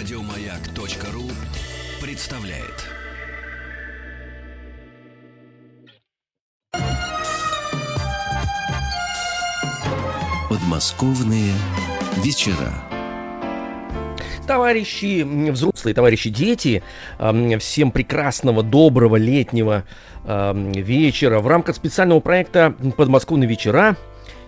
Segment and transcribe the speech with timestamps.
[0.00, 1.24] Радиомаяк.ру
[2.00, 2.86] представляет.
[10.48, 11.52] Подмосковные
[12.16, 12.72] вечера.
[14.46, 16.82] Товарищи взрослые, товарищи дети,
[17.58, 19.84] всем прекрасного, доброго летнего
[20.24, 21.40] вечера.
[21.40, 23.98] В рамках специального проекта «Подмосковные вечера»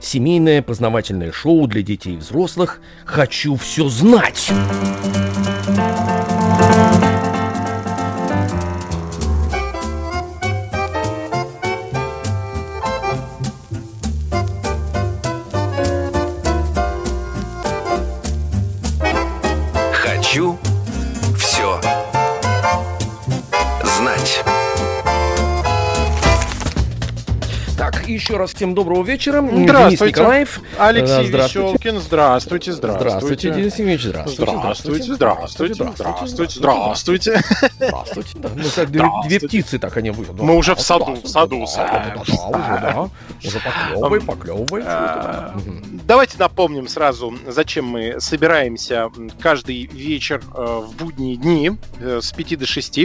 [0.04, 4.50] семейное познавательное шоу для детей и взрослых «Хочу все знать».
[28.22, 29.42] Еще раз всем доброго вечера.
[29.42, 30.20] Денис Здравствуйте.
[30.20, 30.60] Николаев.
[30.78, 31.68] Алексей Э, здравствуйте.
[31.72, 33.08] Веселкин, здравствуйте, здравствуйте.
[33.10, 34.52] Здравствуйте, Денис Евгеньевич, здравствуйте.
[34.52, 37.42] Здравствуйте, здравствуйте, здравствуйте, здравствуйте.
[37.76, 38.30] Здравствуйте.
[38.36, 39.38] Да, ну, так, две, Здравствуйте.
[39.38, 40.26] две птицы так они вы.
[40.26, 41.92] да, Мы уже в да, саду, в саду да, садим.
[41.92, 43.10] да, да, уже, да.
[43.44, 44.82] Уже поклевывай, поклевывай.
[44.86, 46.00] А, Мгм.
[46.06, 52.58] Давайте напомним сразу, зачем мы собираемся каждый вечер э, в будние дни э, с 5
[52.60, 53.00] до 6.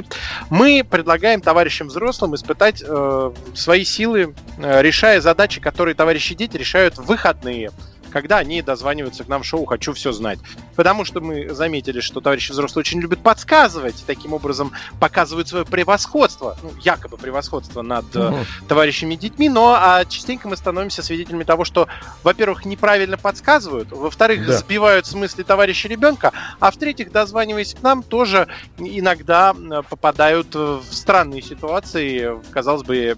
[0.52, 6.98] Мы предлагаем товарищам взрослым испытать э, свои силы, э, решая задачи, которые товарищи дети решают
[6.98, 7.72] в выходные
[8.18, 10.40] когда они дозваниваются к нам в шоу «Хочу все знать».
[10.76, 15.66] Потому что мы заметили, что товарищи взрослые очень любят подсказывать, и таким образом показывают свое
[15.66, 18.34] превосходство, ну, якобы превосходство над э,
[18.68, 21.88] товарищами детьми, но а частенько мы становимся свидетелями того, что,
[22.24, 24.58] во-первых, неправильно подсказывают, во-вторых, Да.
[24.58, 28.48] сбивают с мысли товарища ребенка, а в-третьих, дозваниваясь к нам, тоже
[28.80, 29.54] иногда
[29.90, 33.16] попадают в странные ситуации, казалось бы,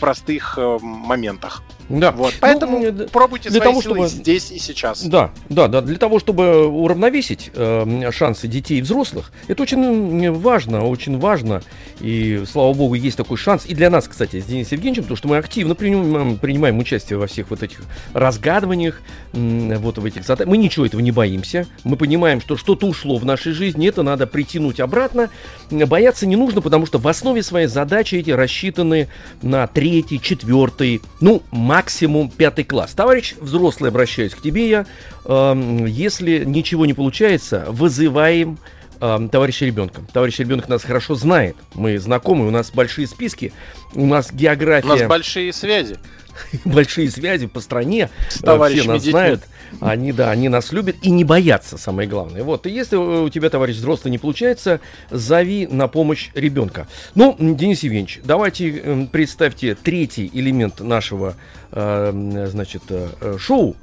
[0.00, 1.62] простых э, моментах.
[1.88, 2.12] Да.
[2.12, 2.32] Вот.
[2.34, 5.02] Ну, Поэтому д- пробуйте для свои того, силы чтобы- здесь и сейчас.
[5.04, 5.80] Да, да, да.
[5.80, 11.62] Для того, чтобы уравновесить э, шансы детей и взрослых, это очень важно, очень важно.
[12.00, 13.66] И, слава богу, есть такой шанс.
[13.66, 17.26] И для нас, кстати, с Денисом Евгеньевичем, потому что мы активно принимаем, принимаем участие во
[17.26, 17.80] всех вот этих
[18.12, 19.00] разгадываниях,
[19.32, 20.48] вот в этих задачах.
[20.48, 21.66] Мы ничего этого не боимся.
[21.84, 25.30] Мы понимаем, что что-то ушло в нашей жизни, это надо притянуть обратно.
[25.70, 29.08] Бояться не нужно, потому что в основе своей задачи эти рассчитаны
[29.42, 32.92] на третий, четвертый, ну, максимум пятый класс.
[32.92, 33.90] Товарищ взрослый,
[34.28, 34.86] обращаюсь к тебе я.
[35.24, 38.58] Эм, Если ничего не получается, вызываем
[39.00, 40.02] эм, товарища ребенка.
[40.12, 41.56] Товарищ ребенок нас хорошо знает.
[41.74, 43.52] Мы знакомы, у нас большие списки,
[43.94, 45.96] у нас У география, нас большие связи
[46.64, 48.10] большие связи по стране.
[48.28, 49.10] с Э, Все нас детьми.
[49.10, 49.42] знают,
[49.80, 52.42] они, да, они нас любят и не боятся, самое главное.
[52.44, 54.80] Вот, и если у тебя, товарищ взрослый, не получается,
[55.10, 56.86] зови на помощь ребенка.
[57.16, 61.34] Ну, Денис Евгеньевич, давайте м, представьте третий элемент нашего,
[61.72, 63.76] значит, э, э, шоу.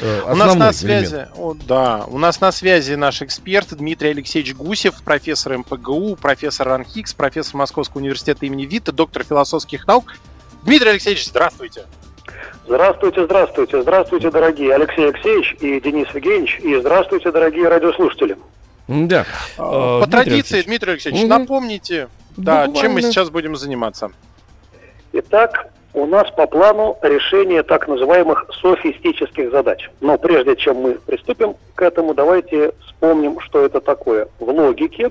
[0.00, 0.76] Э, У нас на элемент.
[0.76, 6.68] связи, о, да, у нас на связи наш эксперт Дмитрий Алексеевич Гусев, профессор МПГУ, профессор
[6.68, 10.14] РАНХИКС, профессор Московского университета имени Вита, доктор философских наук.
[10.64, 11.84] Дмитрий Алексеевич, здравствуйте.
[12.66, 18.36] Здравствуйте, здравствуйте, здравствуйте, дорогие Алексей Алексеевич и Денис Евгеньевич, и здравствуйте, дорогие радиослушатели.
[18.88, 19.24] Да.
[19.56, 20.66] По Э, Дмитрий традиции, Алексеевич.
[20.66, 21.28] Дмитрий Алексеевич, Мгм.
[21.30, 23.02] напомните, да, чем мы Буквально.
[23.02, 24.10] сейчас будем заниматься.
[25.12, 29.90] Итак, у нас по плану решение так называемых софистических задач.
[30.02, 34.28] Но прежде чем мы приступим к этому, давайте вспомним, что это такое.
[34.38, 35.10] В логике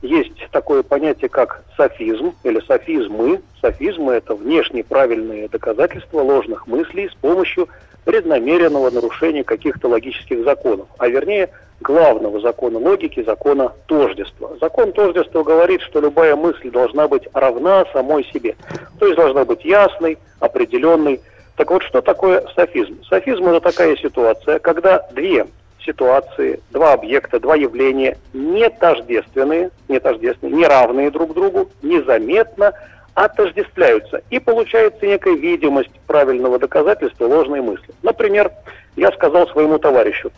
[0.00, 3.42] есть такое понятие, как софизм или софизмы.
[3.60, 7.68] Софизмы– это внешне правильные доказательства ложных мыслей с помощью
[8.06, 11.50] преднамеренного нарушения каких-то логических законов, а вернее
[11.82, 14.50] главного закона логики, закона тождества.
[14.60, 18.56] Закон тождества говорит, что любая мысль должна быть равна самой себе,
[18.98, 21.20] то есть должна быть ясной, определенной.
[21.56, 23.02] Так вот, что такое софизм?
[23.04, 25.46] Софизм– это такая ситуация, когда две
[25.84, 32.72] ситуации, два объекта, два явления не тождественные, не тождественные, не равные друг другу, незаметно
[33.14, 34.22] отождествляются.
[34.30, 37.92] И получается некая видимость правильного доказательства ложной мысли.
[38.02, 38.50] Например,
[38.96, 40.30] я сказал своему товарищу,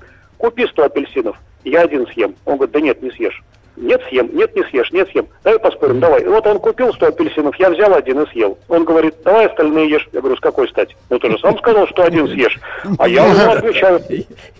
[0.44, 2.34] купи 100 апельсинов, я один съем.
[2.44, 3.42] Он говорит, да нет, не съешь.
[3.76, 5.26] Нет, съем, нет, не съешь, нет, съем.
[5.42, 6.22] Давай поспорим, давай.
[6.22, 8.58] И вот он купил 100 апельсинов, я взял один и съел.
[8.68, 10.06] Он говорит, давай остальные ешь.
[10.12, 10.94] Я говорю, с какой стати?
[11.08, 12.60] Ну ты же сам сказал, что один съешь.
[12.98, 14.00] А я ему отвечаю,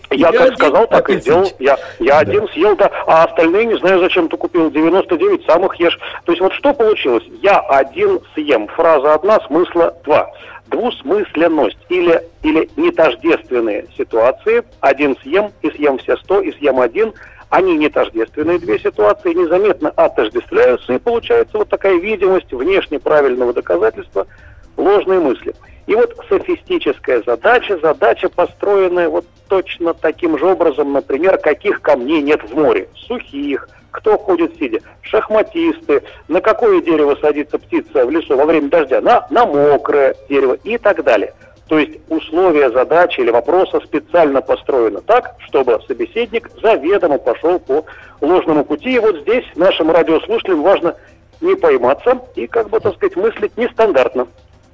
[0.09, 1.47] я как сказал, так и сделал.
[1.59, 5.99] Я, я один съел, да, а остальные, не знаю, зачем ты купил, 99 самых ешь.
[6.25, 7.23] То есть вот что получилось?
[7.43, 8.67] Я один съем.
[8.69, 10.31] Фраза одна, смысла два.
[10.67, 14.63] Двусмысленность или, или нетождественные ситуации.
[14.79, 17.13] Один съем и съем все 100 и съем один.
[17.49, 24.27] Они не тождественные две ситуации, незаметно отождествляются, и получается вот такая видимость внешне правильного доказательства
[24.75, 25.55] ложные мысли.
[25.87, 32.41] И вот софистическая задача, задача, построенная вот точно таким же образом, например, каких камней нет
[32.43, 32.87] в море.
[32.95, 34.79] Сухих, кто ходит сидя?
[35.01, 36.03] Шахматисты.
[36.27, 38.99] На какое дерево садится птица в лесу во время дождя?
[38.99, 41.33] На, на мокрое дерево и так далее.
[41.67, 47.85] То есть условия задачи или вопроса специально построены так, чтобы собеседник заведомо пошел по
[48.21, 48.95] ложному пути.
[48.95, 50.95] И вот здесь нашим радиослушателям важно
[51.39, 54.27] не пойматься и, как бы, так сказать, мыслить нестандартно.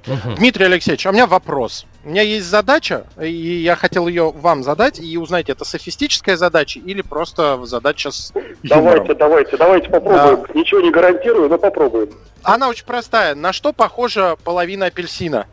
[0.06, 0.36] Угу.
[0.36, 1.86] Дмитрий Алексеевич, а у меня вопрос.
[2.04, 6.80] У меня есть задача, и я хотел ее вам задать, и узнать, это софистическая задача
[6.80, 8.32] или просто задача с
[8.62, 10.44] Давайте, давайте, давайте попробуем.
[10.48, 10.58] Да.
[10.58, 12.10] Ничего не гарантирую, но попробуем.
[12.42, 13.34] Она очень простая.
[13.34, 15.46] На что похожа половина апельсина?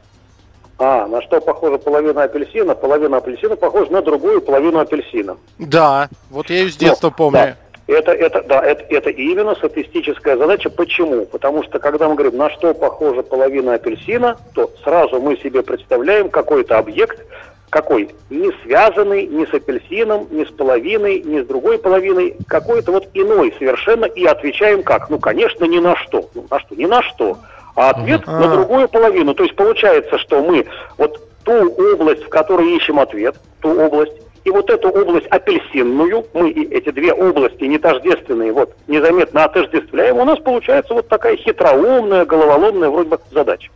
[0.80, 2.74] А, на что похожа половина апельсина?
[2.74, 5.38] Половина апельсина похожа на другую половину апельсина.
[5.60, 7.40] Да, вот я ее с детства но, помню.
[7.40, 7.58] Да.
[7.90, 10.70] Это, это, да, это, это именно статистическая задача.
[10.70, 11.26] Почему?
[11.26, 16.30] Потому что когда мы говорим, на что похожа половина апельсина, то сразу мы себе представляем
[16.30, 17.20] какой-то объект,
[17.72, 18.12] какой?
[18.30, 23.56] Не связанный ни с апельсином, ни с половиной, ни с другой половиной, какой-то вот иной
[23.58, 25.10] совершенно, и отвечаем как?
[25.10, 26.30] Ну, конечно, ни на что.
[26.36, 26.76] Ну, на что?
[26.76, 27.40] Ни на что.
[27.76, 29.34] А ответ на другую половину.
[29.34, 30.68] То есть получается, что мы
[31.00, 34.14] вот ту область, в которой ищем ответ, ту область,
[34.44, 40.18] и вот эту область апельсинную, мы и эти две области не тождественные, вот незаметно отождествляем,
[40.18, 43.70] у нас получается вот такая хитроумная, головоломная вроде бы задача.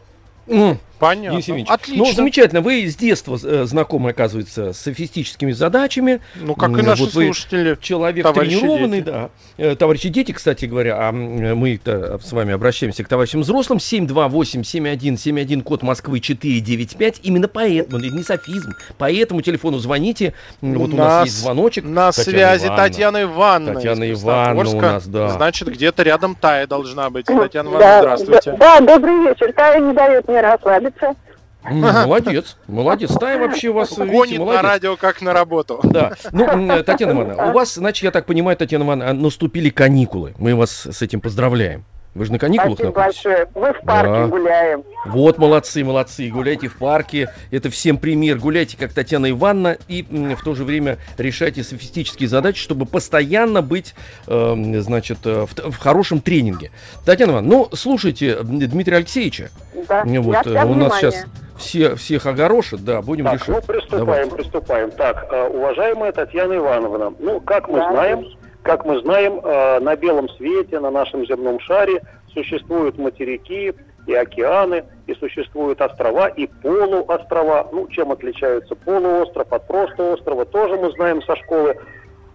[0.47, 0.77] Mm.
[1.03, 1.37] Понятно.
[1.37, 2.05] Евгений Отлично.
[2.05, 2.61] Ну, замечательно.
[2.61, 6.21] Вы с детства э, знакомы, оказывается, с софистическими задачами.
[6.35, 7.77] Ну, как и наши вот слушатели.
[7.81, 9.09] Человек тренированный, дети.
[9.09, 9.29] да.
[9.57, 13.79] Э, товарищи дети, кстати говоря, а мы с вами обращаемся к товарищам взрослым.
[13.79, 17.19] 728-7171, код Москвы 495.
[17.23, 20.33] Именно поэтому, не софизм, по этому телефону звоните.
[20.61, 21.83] Вот у нас есть звоночек.
[21.83, 22.83] На Татьяна связи Ивановна.
[22.83, 23.73] Татьяна Ивановна.
[23.75, 25.29] Татьяна Ивановна у нас, да.
[25.29, 27.25] Значит, где-то рядом Тая должна быть.
[27.25, 28.51] Татьяна Ивановна, да, здравствуйте.
[28.57, 29.51] Да, да, добрый вечер.
[29.53, 32.07] Тая не дает мне расслабиться нравится.
[32.07, 33.11] Молодец, молодец.
[33.11, 35.79] Стая вообще у вас, Гонит на радио, как на работу.
[35.83, 36.13] Да.
[36.31, 40.33] Ну, Татьяна Ивановна, у вас, значит, я так понимаю, Татьяна Ивановна, наступили каникулы.
[40.37, 41.85] Мы вас с этим поздравляем.
[42.15, 43.23] Вы же на каникулах Спасибо находитесь.
[43.23, 43.47] большое.
[43.55, 44.27] Мы в парке да.
[44.27, 44.83] гуляем.
[45.05, 46.29] Вот молодцы, молодцы.
[46.29, 47.29] Гуляйте в парке.
[47.49, 48.37] Это всем пример.
[48.37, 53.95] Гуляйте, как Татьяна Ивановна, и в то же время решайте софистические задачи, чтобы постоянно быть,
[54.27, 56.71] э, значит, в, в хорошем тренинге.
[57.03, 59.49] Татьяна Ивановна, ну, слушайте Дмитрия Алексеевича.
[59.87, 61.25] Да, вот, я у нас сейчас
[61.57, 63.47] все, всех огорошат, да, будем так, решать.
[63.49, 64.35] Ну, приступаем, Давайте.
[64.35, 64.91] приступаем.
[64.91, 67.91] Так, э, уважаемая Татьяна Ивановна, ну, как мы да.
[67.91, 68.25] знаем,
[68.63, 72.01] как мы знаем, э, на белом свете, на нашем земном шаре
[72.33, 73.73] существуют материки
[74.07, 77.69] и океаны, и существуют острова и полуострова.
[77.71, 81.77] Ну, чем отличаются полуостров от просто острова, тоже мы знаем со школы.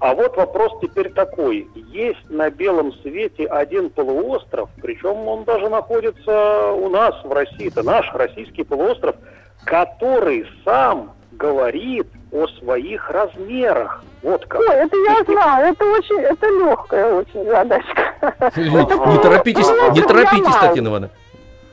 [0.00, 1.66] А вот вопрос теперь такой.
[1.75, 7.82] Есть на белом свете один полуостров, причем он даже находится у нас в России, это
[7.82, 9.16] наш российский полуостров,
[9.64, 14.02] который сам говорит о своих размерах.
[14.22, 14.60] Вот как.
[14.60, 18.52] Ой, это я знаю, это очень, это легкая очень задачка.
[18.56, 21.10] Не торопитесь, не торопитесь, Татьяна Ивановна.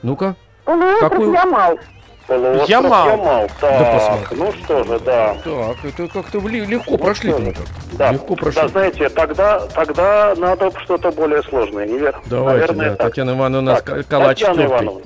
[0.04, 0.36] Ну-ка.
[0.66, 1.34] Какую?
[1.34, 1.78] Ямал.
[2.28, 3.08] Полуостров Ямал.
[3.08, 3.50] Ямал.
[3.62, 5.36] Так, да ну что же, да.
[5.44, 7.54] Так, это как-то легко ну, прошли ну,
[7.94, 8.62] Да, легко прошли.
[8.62, 12.20] Да, знаете, тогда, тогда надо что-то более сложное, не верно?
[12.26, 12.96] Давайте, Наверное, да.
[12.96, 13.08] Так.
[13.08, 15.02] Татьяна Ивановна у нас так, калач Татьяна Ивановна.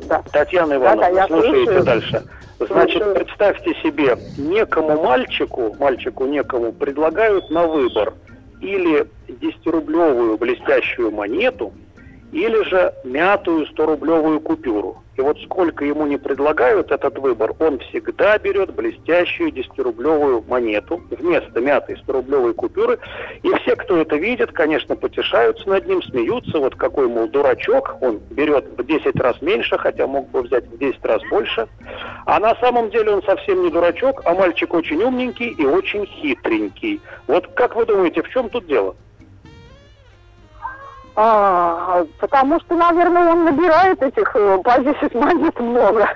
[0.00, 0.22] Да.
[0.32, 1.84] Татьяна Ивановна, да, да, слушайте слушаю.
[1.84, 2.22] дальше.
[2.60, 8.14] Значит, представьте себе, некому мальчику, мальчику некому предлагают на выбор
[8.60, 11.72] или 10-рублевую блестящую монету,
[12.32, 15.02] или же мятую 100-рублевую купюру.
[15.18, 21.60] И вот сколько ему не предлагают этот выбор, он всегда берет блестящую 10-рублевую монету вместо
[21.60, 23.00] мятой 100-рублевой купюры.
[23.42, 26.58] И все, кто это видит, конечно, потешаются над ним, смеются.
[26.58, 30.78] Вот какой, мол, дурачок, он берет в 10 раз меньше, хотя мог бы взять в
[30.78, 31.66] 10 раз больше.
[32.24, 37.00] А на самом деле он совсем не дурачок, а мальчик очень умненький и очень хитренький.
[37.26, 38.94] Вот как вы думаете, в чем тут дело?
[41.20, 46.08] А, потому что, наверное, он набирает этих э, по 10 монет много.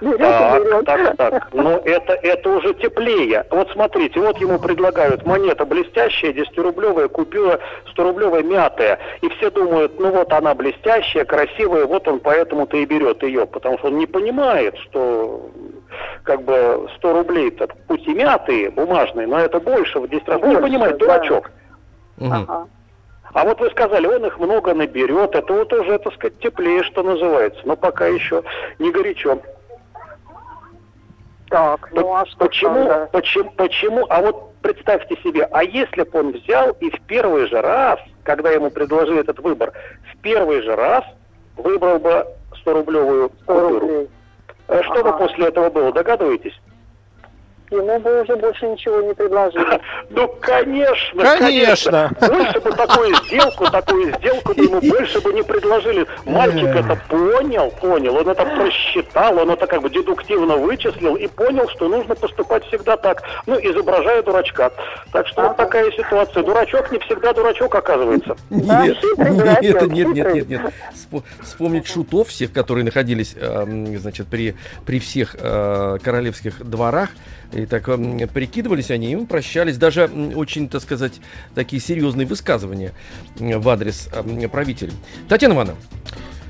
[0.00, 0.84] Берет так, берет.
[0.86, 1.48] так, так.
[1.52, 3.44] Но это, это уже теплее.
[3.50, 7.60] Вот смотрите, вот ему предлагают монета блестящая, 10-рублевая купюра,
[7.94, 8.98] 100-рублевая мятая.
[9.20, 13.44] И все думают, ну вот она блестящая, красивая, вот он поэтому-то и берет ее.
[13.44, 15.50] Потому что он не понимает, что
[16.22, 20.40] как бы 100 рублей-то пусть и мятые, бумажные, но это больше в 10 раз.
[20.40, 20.98] Больше, не понимает, да.
[20.98, 21.50] дурачок.
[22.18, 22.68] Ага.
[23.32, 27.02] А вот вы сказали, он их много наберет, это вот уже, так сказать, теплее, что
[27.02, 28.42] называется, но пока еще
[28.78, 29.38] не горячо.
[31.48, 36.18] Так, ну а что почему, там, почему, почему, а вот представьте себе, а если бы
[36.20, 39.72] он взял и в первый же раз, когда ему предложили этот выбор,
[40.12, 41.04] в первый же раз
[41.56, 42.26] выбрал бы
[42.64, 43.80] 100-рублевую 100 купюру.
[43.80, 44.10] рублей.
[44.68, 45.18] Э, Что бы Ага.
[45.26, 46.58] после этого было, догадываетесь?
[47.72, 49.80] Ему бы уже больше ничего не предложили.
[50.10, 52.10] Ну, конечно, Конечно.
[52.20, 56.06] Больше бы такую сделку, такую сделку бы ему больше бы не предложили.
[56.26, 61.66] Мальчик это понял, понял, он это просчитал, он это как бы дедуктивно вычислил и понял,
[61.70, 64.70] что нужно поступать всегда так, ну, изображая дурачка.
[65.12, 66.42] Так что вот такая ситуация.
[66.42, 68.36] Дурачок не всегда дурачок оказывается.
[68.50, 70.60] Нет, нет, нет, нет, нет, нет.
[70.94, 77.10] Спо- Вспомнить шутов всех, которые находились, эм, значит, при, при всех э, королевских дворах,
[77.52, 77.84] и так
[78.32, 79.76] прикидывались они, им прощались.
[79.76, 81.14] Даже очень, так сказать,
[81.54, 82.92] такие серьезные высказывания
[83.36, 84.08] в адрес
[84.50, 84.94] правителей.
[85.28, 85.76] Татьяна Ивановна,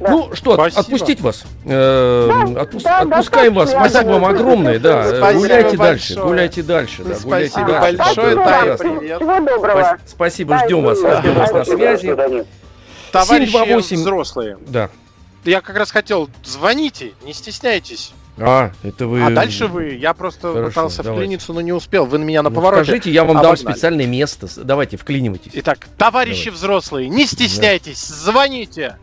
[0.01, 0.11] Да.
[0.11, 0.81] ну что, Спасибо.
[0.81, 1.45] отпустить вас?
[1.65, 3.71] Э, Да, отпус- да, отпускаем вас.
[3.71, 4.79] достаточно, Спасибо я вам огромное.
[4.79, 6.27] Да, Э, Спасибо гуляйте дальше, большое.
[6.27, 7.05] гуляйте дальше.
[7.05, 7.99] Да, гуляйте Спасибо дальше.
[7.99, 8.77] большое, прекрасно.
[8.99, 9.17] привет.
[9.19, 9.83] Всего доброго.
[9.83, 11.21] Спас- Спасибо, Да, ждем вас, спасибо.
[11.21, 12.45] ждем вас на связи.
[13.13, 13.97] Товарищи 728.
[14.01, 14.89] взрослые, Да.
[15.45, 18.13] я как раз хотел, звоните, не стесняйтесь.
[18.39, 19.23] А, это вы...
[19.23, 19.91] А дальше вы.
[19.95, 21.21] Я просто Хорошо, пытался давайте.
[21.25, 22.07] вклиниться, но не успел.
[22.07, 22.85] Вы на меня на Ну, повороте.
[22.85, 23.75] Скажите, я вам дам обогнали.
[23.75, 24.49] специальное место.
[24.65, 25.53] Давайте, вклинивайтесь.
[25.55, 28.97] Итак, товарищи взрослые, не стесняйтесь, звоните.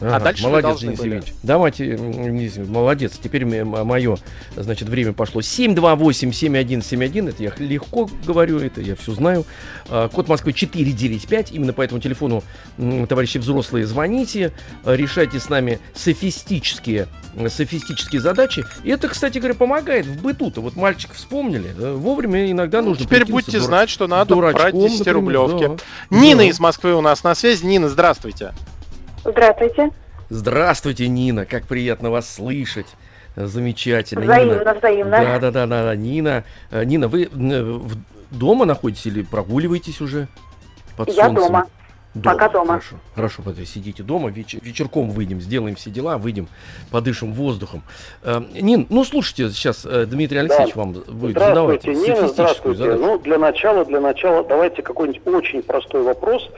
[0.00, 1.08] Ага, дальше вы молодец, Денис были.
[1.14, 1.34] Евгеньевич.
[1.42, 3.12] Давайте, Денис молодец.
[3.22, 4.16] Теперь мое,
[4.56, 5.40] значит, время пошло.
[5.42, 7.28] 728-7171.
[7.28, 9.44] Это я легко говорю, это я все знаю.
[9.88, 11.52] А, Код Москвы 495.
[11.52, 12.42] Именно по этому телефону,
[13.08, 14.52] товарищи взрослые, звоните.
[14.84, 17.08] а, Решайте с нами софистические,
[17.48, 18.64] софистические задачи.
[18.84, 20.60] И это, кстати говоря, помогает в быту-то.
[20.60, 21.72] Вот мальчик вспомнили.
[21.78, 25.76] да, Вовремя иногда нужно Теперь будете дура- знать, что надо дурачком, брать 10 например, рублевки.
[26.10, 26.16] да.
[26.18, 26.44] Нина Да.
[26.48, 27.64] из Москвы у нас на связи.
[27.66, 28.30] Нина, здравствуйте.
[28.30, 28.79] Здравствуйте.
[30.28, 32.86] Здравствуйте, Нина, как приятно вас слышать.
[33.36, 34.22] Замечательно.
[34.22, 34.74] Взаимно, Нина.
[34.74, 35.10] взаимно.
[35.10, 36.44] Да, да, да, да, да, Нина.
[36.70, 37.78] Э, Нина, вы э,
[38.30, 40.28] дома находитесь или прогуливаетесь уже?
[40.96, 41.46] Под Я солнцем?
[41.46, 41.66] дома.
[42.24, 42.66] Пока дома.
[42.74, 46.48] Хорошо, хорошо, вот сидите дома, веч- вечерком выйдем, сделаем все дела, выйдем,
[46.90, 47.82] подышим воздухом.
[48.24, 52.78] Э, Нин, ну слушайте, сейчас э, Дмитрий Алексеевич вам будет задавать Здравствуйте, Нина, софистическую здравствуйте.
[52.82, 53.00] задачу.
[53.00, 56.50] Ну, для начала, для начала давайте какой-нибудь очень простой вопрос,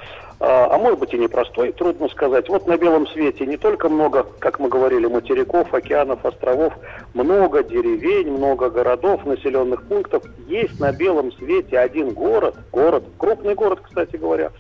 [0.45, 2.49] а, а может быть и непростой, трудно сказать.
[2.49, 6.73] Вот на белом свете не только много, как мы говорили, материков, океанов, островов,
[7.15, 10.25] много деревень, много городов, населенных пунктов.
[10.49, 14.51] Есть на белом свете один город, город, крупный город, кстати говоря,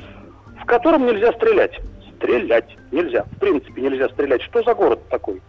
[0.62, 1.80] в котором нельзя стрелять.
[2.16, 3.24] Стрелять нельзя.
[3.24, 4.42] В принципе, нельзя стрелять.
[4.42, 5.42] Что за город такой?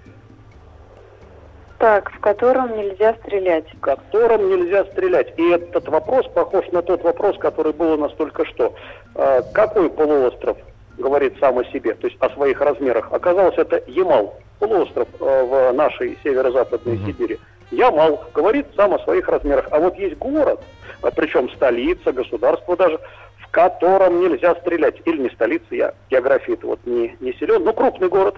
[1.84, 3.66] Так, в котором нельзя стрелять.
[3.74, 5.38] в котором нельзя стрелять.
[5.38, 8.74] И этот вопрос похож на тот вопрос, который был у нас только что.
[9.16, 10.56] А, какой полуостров
[10.98, 13.12] говорит сам о себе, то есть о своих размерах?
[13.12, 17.06] Оказалось, это Ямал, полуостров э, в нашей северо-западной Мгм.
[17.06, 17.40] Сибири.
[17.70, 19.68] Ямал говорит сам о своих размерах.
[19.72, 20.62] А вот есть город,
[21.02, 22.98] а причем столица, государство даже,
[23.40, 25.02] в котором нельзя стрелять.
[25.04, 28.38] Или не столица, я географии-то вот не, не силен, но крупный город.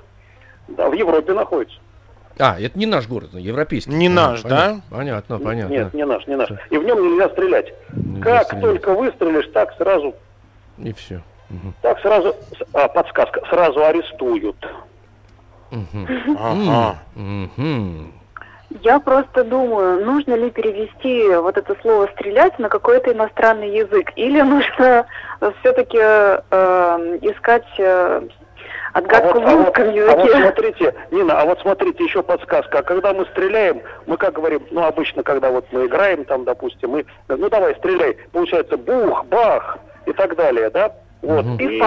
[0.67, 1.77] Да, в Европе находится.
[2.37, 3.91] А, это не наш город, но европейский.
[3.91, 5.73] Не А, наш, понятно, Понятно, понятно.
[5.73, 6.49] Нет, не наш, не наш.
[6.69, 7.73] И в нем нельзя стрелять.
[7.93, 8.63] Нельзя Как стрелять.
[8.65, 10.13] только выстрелишь, так сразу,
[10.77, 11.21] И все.
[11.81, 12.35] так сразу,
[12.73, 14.57] а, подсказка, сразу арестуют.
[16.37, 16.97] Ага.
[18.81, 24.41] Я просто думаю, нужно ли перевести вот это слово «стрелять» на какой-то иностранный язык, или
[24.53, 25.05] нужно
[25.61, 28.21] все-таки искать э,
[28.95, 30.41] отгадку а в вот, а вот- русском а вот языке.
[30.41, 32.79] смотрите, Нина, а вот смотрите, еще подсказка.
[32.79, 36.91] А когда мы стреляем, мы как говорим, ну, обычно, когда вот мы играем там, допустим,
[36.91, 38.17] мы, ну, давай, стреляй.
[38.31, 40.91] Получается, бух, бах и так далее, да?
[41.21, 41.45] Вот.
[41.59, 41.81] И,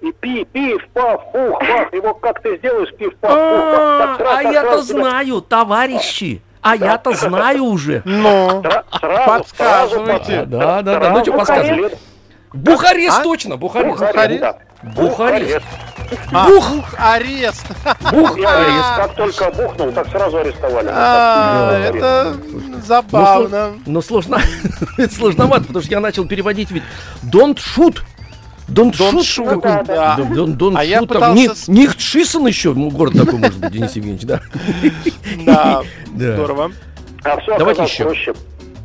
[0.00, 1.92] и пи, пиф, паф, бух, бах.
[1.92, 4.20] Его как ты сделаешь, пиф, паф, бах.
[4.20, 6.40] А, а я-то знаю, товарищи.
[6.62, 8.00] А я-то знаю уже.
[8.06, 8.62] Ну,
[9.26, 10.24] Подсказывайте.
[10.26, 11.10] сразу, Да, да, да.
[11.10, 11.90] Ну, что подсказывать?
[11.92, 11.98] след-
[12.54, 13.22] Бухарест А?
[13.22, 13.98] точно, Бухарест.
[14.00, 14.58] Бухарест, да.
[14.94, 15.64] Бухарест.
[16.32, 16.94] а, Бух.
[16.98, 17.66] арест.
[18.12, 18.44] И арест.
[18.46, 18.94] А.
[18.96, 20.88] Как только бухнул, так сразу арестовали.
[20.92, 23.74] А, это Ну, забавно.
[23.86, 24.40] Но сложно,
[24.98, 26.82] это сложновато, потому что я начал переводить ведь
[27.24, 28.00] don't shoot.
[28.66, 29.20] Don't, Don't shoot.
[29.20, 30.16] shoot, Ну да, да.
[30.18, 33.70] Don't, don't, А я shoot, там, пытался Нихт Шисон еще, ну, город такой может быть,
[33.72, 34.40] Денис Евгеньевич, да?
[35.44, 35.82] Да,
[36.14, 36.34] Да.
[36.34, 36.72] здорово.
[37.24, 38.04] А все Давайте еще.
[38.04, 38.34] проще.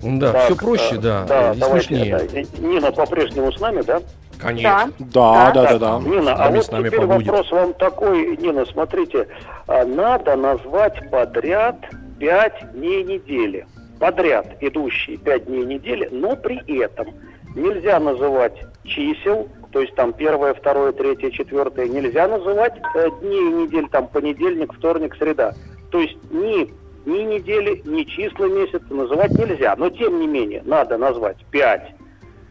[0.04, 2.20] Да, Так, все проще, э, да, да, и давайте, смешнее.
[2.20, 2.68] да.
[2.68, 4.02] Нина по-прежнему с нами, да?
[4.40, 4.92] Конечно.
[5.00, 5.52] Да, Да.
[5.52, 6.00] да, да, да.
[6.10, 7.28] Нина, С а вот с нами теперь побудет.
[7.28, 9.28] вопрос вам такой, Нина, смотрите,
[9.68, 11.76] а, надо назвать подряд
[12.20, 13.66] пять дней недели.
[14.00, 17.08] Подряд идущие пять дней недели, но при этом
[17.56, 18.54] нельзя называть
[18.86, 24.74] чисел, то есть там первое, второе, третье, четвертое, нельзя называть э, дней недель, там понедельник,
[24.74, 25.54] вторник, среда.
[25.92, 26.72] То есть ни
[27.06, 31.92] дни недели, ни числа месяца называть нельзя, но тем не менее надо назвать пять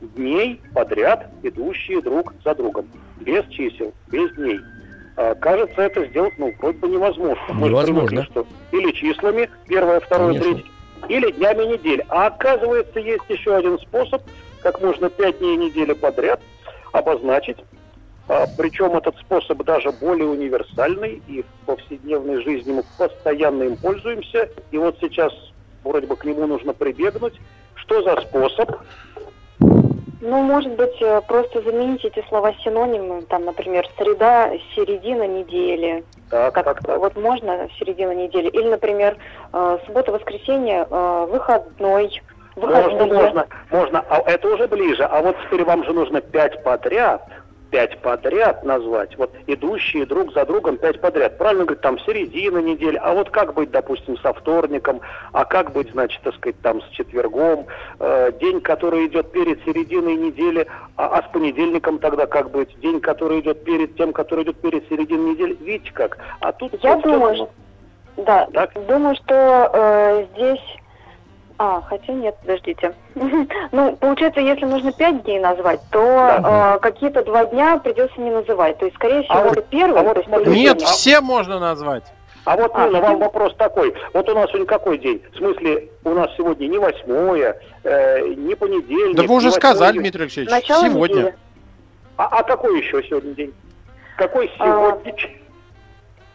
[0.00, 2.88] дней подряд, идущие друг за другом,
[3.20, 4.60] без чисел, без дней.
[5.16, 7.42] А, кажется, это сделать, ну, вроде бы невозможно.
[7.52, 8.24] Невозможно.
[8.24, 10.54] что или числами, первое, второе, Конечно.
[10.54, 10.70] третье,
[11.08, 12.04] или днями недели.
[12.08, 14.22] А оказывается, есть еще один способ,
[14.62, 16.40] как можно пять дней недели подряд
[16.92, 17.58] обозначить.
[18.28, 24.50] А, причем этот способ даже более универсальный, и в повседневной жизни мы постоянно им пользуемся.
[24.70, 25.32] И вот сейчас
[25.82, 27.34] вроде бы к нему нужно прибегнуть.
[27.74, 28.70] Что за способ?
[30.20, 36.04] Ну, может быть, э, просто заменить эти слова синонимы, там, например, среда, середина недели.
[36.28, 36.98] Так, Как, так, так.
[36.98, 38.48] Вот можно середина недели.
[38.48, 39.16] Или, например,
[39.52, 42.20] э, суббота, воскресенье, э, выходной.
[42.56, 43.22] Можно, Выходные.
[43.22, 44.04] можно, можно.
[44.08, 45.04] А это уже ближе.
[45.04, 47.22] А вот теперь вам же нужно пять подряд,
[47.70, 49.16] пять подряд назвать.
[49.16, 51.38] Вот идущие друг за другом пять подряд.
[51.38, 52.96] Правильно говорит, там середина недели.
[52.96, 55.00] А вот как быть, допустим, со вторником?
[55.32, 57.66] А как быть, значит, так сказать, там с четвергом?
[57.98, 60.66] Э, день, который идет перед серединой недели.
[60.96, 62.78] А, а с понедельником тогда как быть?
[62.80, 65.56] День, который идет перед тем, который идет перед серединой недели.
[65.60, 66.18] Видите как?
[66.40, 66.72] А тут...
[66.82, 67.50] Я думаю, равно.
[68.18, 68.72] Да, Так?
[68.86, 70.60] думаю, что э, здесь...
[71.60, 72.94] А, хотя нет, подождите.
[73.72, 75.98] ну, получается, если нужно пять дней назвать, то
[76.40, 76.74] Да.
[76.76, 78.78] э, какие-то два дня придется не называть.
[78.78, 82.04] То есть, скорее всего, А вот- первый, а вот смотрите, Нет, все можно назвать.
[82.44, 83.92] А вот, А, Нина, вам вопрос такой.
[84.14, 85.20] Вот у нас сегодня какой день?
[85.32, 89.16] В смысле, у нас сегодня не восьмое, э, не понедельник.
[89.16, 89.98] Да вы уже сказали.
[89.98, 91.16] Дмитрий Алексеевич, Начало сегодня.
[91.16, 91.34] недели.
[92.16, 93.52] А, а какой еще сегодня день?
[94.16, 95.12] Какой А, сегодня?
[95.12, 95.30] Так вы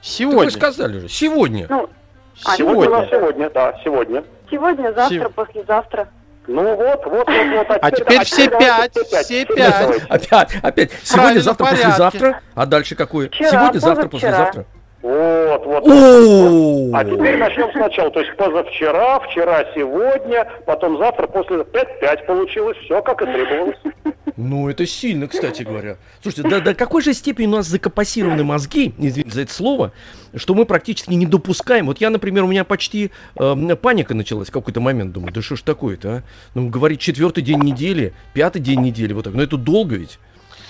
[0.01, 0.49] Сегодня.
[0.51, 1.65] сказали же, сегодня.
[1.69, 1.89] Ну,
[2.45, 3.19] а, Сегодня у нас Сегодня.
[3.19, 4.23] сегодня, да, сегодня.
[4.53, 6.07] Сегодня, завтра, Сев- послезавтра.
[6.45, 7.77] Ну вот, вот, вот, вот.
[7.81, 10.03] А теперь все пять, все пять.
[10.09, 10.91] Опять, опять.
[11.03, 12.41] Сегодня, завтра, послезавтра.
[12.53, 13.29] А дальше какое?
[13.33, 14.65] Сегодня, завтра, послезавтра.
[15.01, 15.83] Вот, вот.
[15.85, 16.91] О!
[16.93, 18.09] А теперь начнем сначала.
[18.11, 22.77] То есть позавчера, вчера, сегодня, потом завтра, после 5-5 получилось.
[22.85, 23.77] Все, как и требовалось.
[24.35, 25.97] Ну, это сильно, кстати говоря.
[26.21, 29.91] Слушайте, до, до какой же степени у нас закапассированы мозги, извините за это слово,
[30.35, 31.85] что мы практически не допускаем.
[31.85, 35.13] Вот я, например, у меня почти э, паника началась в какой-то момент.
[35.13, 36.23] Думаю, да что ж такое-то, а?
[36.55, 39.33] Ну, говорить четвертый день недели, пятый день недели, вот так.
[39.33, 40.19] Ну, это долго ведь.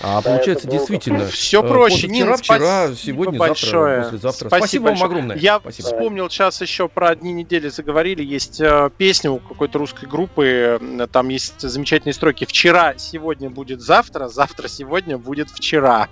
[0.00, 0.78] А получается, это долго.
[0.78, 1.26] действительно.
[1.26, 2.08] Все э, проще.
[2.08, 3.96] Нина, вчера, спасибо сегодня, большое.
[3.96, 4.48] завтра, послезавтра.
[4.48, 5.36] Спасибо, Спасибо, вам огромное.
[5.36, 5.88] Я Спасибо.
[5.88, 8.22] вспомнил сейчас еще про одни недели заговорили.
[8.22, 10.78] Есть э, песня у какой-то русской группы.
[10.80, 12.44] э, Там есть замечательные строки.
[12.44, 16.08] Вчера, сегодня будет завтра, завтра, сегодня будет вчера.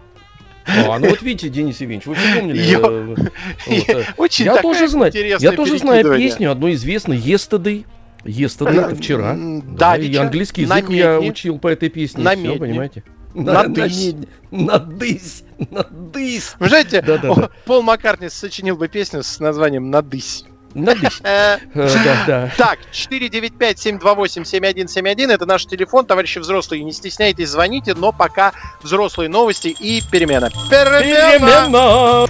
[0.65, 4.07] А, ну вот видите, Денис Евгеньевич, вы вспомнили.
[4.17, 7.85] Очень Я тоже знаю, я тоже знаю песню, одну известную, Yesterday.
[8.25, 9.37] Yesterday, это вчера.
[9.37, 12.25] Да, и английский язык я учил по этой песне.
[12.25, 12.57] Медне.
[12.57, 13.03] понимаете?
[13.35, 14.15] Надысь.
[14.51, 15.45] Надысь.
[15.71, 16.55] Надысь.
[16.59, 17.47] Вы знаете, Да-да-да.
[17.47, 20.45] о, Пол Маккартни сочинил бы песню с названием «Надысь».
[20.75, 21.21] Надысь.
[21.23, 22.51] Э, Э, Да, да.
[22.57, 30.03] Так, 495-728-7171, это наш телефон, товарищи взрослые, не стесняйтесь, звоните, но пока взрослые новости и
[30.11, 30.49] перемена.
[30.71, 31.39] Перемена!
[31.39, 32.27] Перемена.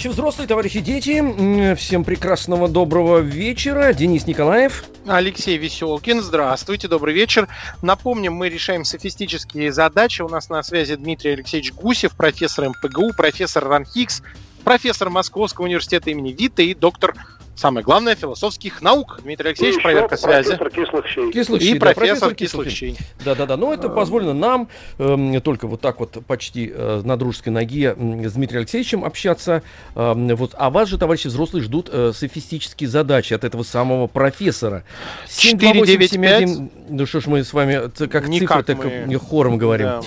[0.00, 3.92] Товарищи взрослые, товарищи дети, всем прекрасного доброго вечера.
[3.92, 4.84] Денис Николаев.
[5.06, 7.48] Алексей Веселкин, здравствуйте, добрый вечер.
[7.82, 10.22] Напомним, мы решаем софистические задачи.
[10.22, 14.22] У нас на связи Дмитрий Алексеевич Гусев, профессор МПГУ, профессор РАНХИКС,
[14.64, 17.14] профессор Московского университета имени Вита и доктор,
[17.60, 19.20] самое главное, философских наук.
[19.22, 20.56] Дмитрий Алексеевич, И проверка связи.
[20.56, 21.32] профессор кислых щей.
[21.32, 22.94] Кислых И щей, да, профессор кислых кислых щей.
[22.96, 23.06] щей.
[23.24, 23.56] Да, да, да.
[23.56, 24.68] Но это позволено нам
[24.98, 29.62] эм, только вот так вот почти э, на дружеской ноге с Дмитрием Алексеевичем общаться.
[29.94, 30.54] Эм, вот.
[30.56, 34.84] А вас же, товарищи взрослые, ждут э, софистические задачи от этого самого профессора.
[35.28, 36.70] 72871.
[36.88, 39.86] Ну что ж мы с вами как Никак цифры, так мы- и хором говорим.
[39.86, 40.00] Да.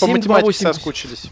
[0.00, 1.30] По математике 728 соскучились.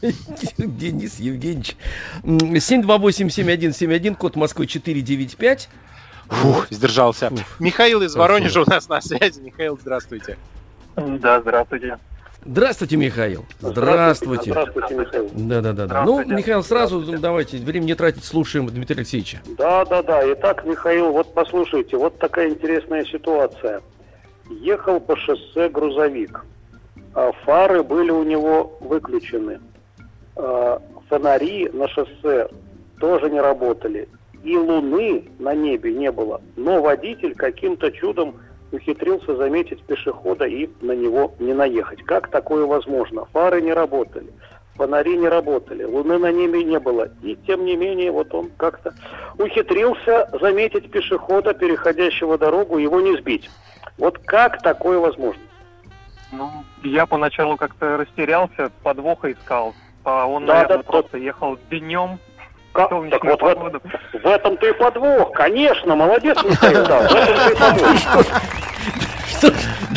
[0.58, 1.76] Денис Евгеньевич.
[2.22, 5.68] М, 728-7171, код Москвы 495.
[6.28, 7.30] Фух, сдержался.
[7.58, 8.14] Михаил из.
[8.16, 9.40] Воронежа у нас на связи.
[9.40, 10.36] Михаил, здравствуйте.
[10.96, 11.98] Да, здравствуйте.
[12.44, 13.44] Здравствуйте, Михаил.
[13.60, 14.52] Здравствуйте.
[14.52, 15.30] Здравствуйте, Михаил.
[15.34, 16.04] Да, да, да, да.
[16.04, 16.24] Ну.
[16.24, 19.40] Михаил, сразу давайте, время не тратить, слушаем Дмитрия Алексеевича.
[19.58, 20.32] Да, да, да.
[20.32, 23.80] Итак, Михаил, вот послушайте, вот такая интересная ситуация.
[24.48, 26.44] Ехал по шоссе грузовик.
[27.14, 29.58] А Фары были у него выключены.
[30.36, 32.48] А Фонари на шоссе
[33.00, 34.08] тоже не работали.
[34.44, 36.40] И луны на небе не было.
[36.56, 38.36] Но водитель каким-то чудом
[38.72, 42.02] ухитрился заметить пешехода и на него не наехать.
[42.02, 43.24] Как такое возможно?
[43.32, 44.32] Фары не работали.
[44.76, 47.08] фонари не работали, луны на небе не было.
[47.22, 48.94] И тем не менее, вот он как-то
[49.38, 53.50] ухитрился заметить пешехода, переходящего дорогу, его не сбить.
[53.98, 55.42] Вот как такое возможно?
[56.32, 56.50] Ну,
[56.82, 59.74] я поначалу как-то растерялся, подвоха искал.
[60.06, 62.20] А он, Да, наверное, да, просто ехал днем.
[62.72, 63.82] Как- так вот в, этом-
[64.22, 68.26] в этом-то и подвох, конечно, молодец, Михаил, да, в этом-то и подвох.
[69.28, 69.50] Что,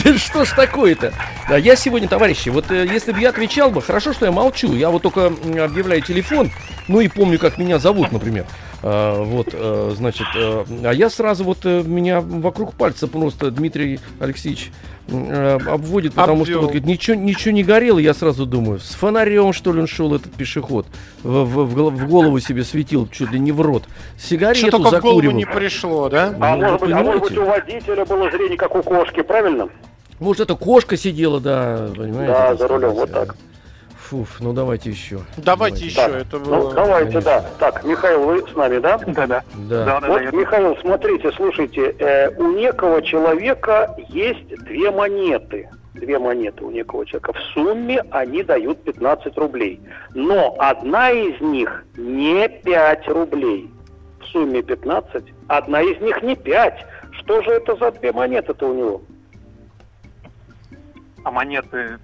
[0.03, 1.13] да что ж такое-то?
[1.47, 4.73] Да, я сегодня, товарищи, вот э, если бы я отвечал бы, хорошо, что я молчу.
[4.73, 6.49] Я вот только объявляю телефон,
[6.89, 8.45] ну и помню, как меня зовут, например.
[8.81, 13.99] А, вот, э, значит, э, а я сразу вот э, меня вокруг пальца просто Дмитрий
[14.19, 14.71] Алексеевич
[15.09, 16.59] обводит, потому что Обвел.
[16.61, 20.13] вот говорит, ничего, ничего не горело, я сразу думаю, с фонарем, что ли, он шел,
[20.13, 20.85] этот пешеход,
[21.23, 23.83] в, в- в гол- в голову себе светил, чуть ли не в рот,
[24.17, 25.35] Что сигарету только в голову закуривал.
[25.35, 26.33] не пришло, да?
[26.39, 29.67] А, Ну, может быть, а может быть, у водителя было зрение, как у кошки, правильно?
[30.19, 32.31] Может, это кошка сидела, да, понимаете?
[32.33, 33.35] Да, за рулем, вот так.
[34.09, 35.19] Фуф, ну давайте еще.
[35.37, 36.73] Давайте еще, Так, это Ну, было...
[36.73, 37.21] давайте, конечно.
[37.31, 37.45] да.
[37.59, 38.97] Так, Михаил, вы с нами, да?
[38.97, 39.43] Да, да.
[39.53, 39.85] Да.
[39.85, 45.69] Да, да, Вот, я- Михаил, смотрите, слушайте, э, у некого человека есть две монеты.
[45.93, 47.33] Две монеты у некого человека.
[47.33, 49.79] В сумме они дают 15 рублей.
[50.15, 53.69] Но одна из них не 5 рублей.
[54.21, 55.23] В сумме 15.
[55.47, 56.83] Одна из них не 5.
[57.11, 59.01] Что же это за две монеты-то у него?
[61.23, 61.99] А монеты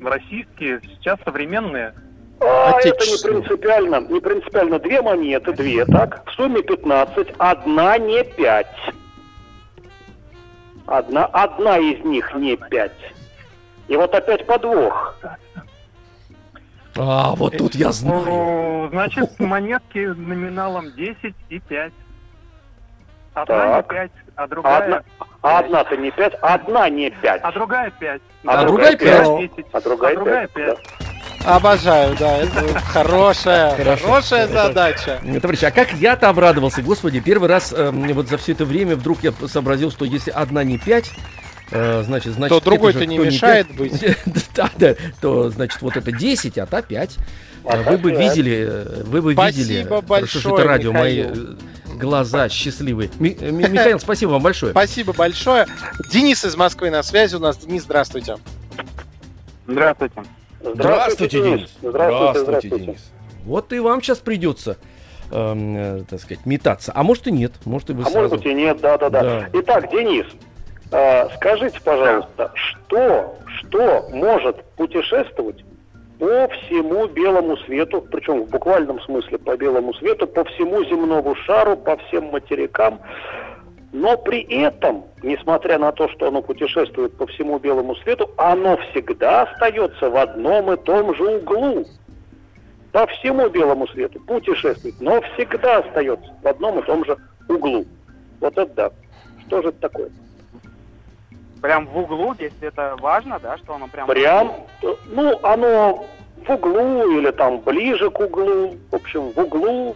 [0.00, 1.94] российские сейчас современные.
[2.40, 4.00] А, это не принципиально.
[4.08, 4.78] Не принципиально.
[4.78, 6.26] Две монеты, две, так?
[6.26, 8.66] В сумме 15, одна не 5.
[10.86, 12.92] Одна, одна из них не 5.
[13.88, 15.16] И вот опять подвох.
[16.96, 18.88] А, вот тут я знаю.
[18.90, 21.92] Значит, монетки номиналом 10 и 5.
[23.42, 23.88] Одна не Так.
[23.88, 24.76] 5, а А другая...
[24.82, 25.02] одна,
[25.42, 27.40] а одна-то не 5, одна не 5.
[27.42, 28.22] А другая 5.
[28.46, 29.50] А другая пять.
[29.56, 29.66] 10.
[29.72, 30.66] А другая а другая 5.
[30.66, 30.78] 5.
[31.46, 34.04] Обожаю, да, это хорошая, Хорошо.
[34.06, 35.20] хорошая задача.
[35.24, 38.94] Э, Товарищи, а как я-то обрадовался, господи, первый раз э, вот за все это время
[38.96, 41.10] вдруг я сообразил, что если одна не пять,
[41.70, 42.50] э, значит, значит...
[42.50, 43.76] То это другой-то не мешает пять.
[43.76, 44.16] быть.
[44.54, 47.16] Да, да, то, значит, вот это 10, а та 5.
[47.64, 48.20] А Вы бы пять.
[48.36, 51.44] видели, э, вы бы Спасибо видели, хорошо, что большое, это радио, мои Михаил.
[51.52, 53.10] э, глаза счастливые.
[53.18, 54.72] Ми- э, Ми- Михаил, спасибо вам большое.
[54.72, 55.66] Спасибо большое.
[56.10, 57.58] Денис из Москвы на связи у нас.
[57.58, 58.36] Денис, здравствуйте.
[59.66, 60.22] Здравствуйте.
[60.62, 61.70] Здравствуйте, Денис.
[61.82, 62.98] Здравствуйте, здравствуйте.
[63.44, 64.76] Вот и вам сейчас придется,
[65.30, 66.92] эм, э, так сказать, метаться.
[66.94, 68.18] А может и нет, может и вы А сразу.
[68.18, 69.22] может быть и нет, да-да-да.
[69.22, 69.48] Да.
[69.54, 70.26] Итак, Денис,
[70.92, 75.64] э, скажите, пожалуйста, что, что может путешествовать
[76.20, 81.78] по всему белому свету, причем в буквальном смысле по белому свету, по всему земному шару,
[81.78, 83.00] по всем материкам,
[83.92, 89.44] но при этом, несмотря на то, что оно путешествует по всему белому свету, оно всегда
[89.44, 91.86] остается в одном и том же углу.
[92.92, 97.16] По всему белому свету путешествует, но всегда остается в одном и том же
[97.48, 97.86] углу.
[98.40, 98.90] Вот это да.
[99.46, 100.10] Что же это такое?
[101.60, 104.06] Прям в углу, если это важно, да, что оно прям...
[104.06, 104.52] Прям,
[105.06, 106.06] ну, оно
[106.46, 109.94] в углу или там ближе к углу, в общем, в углу.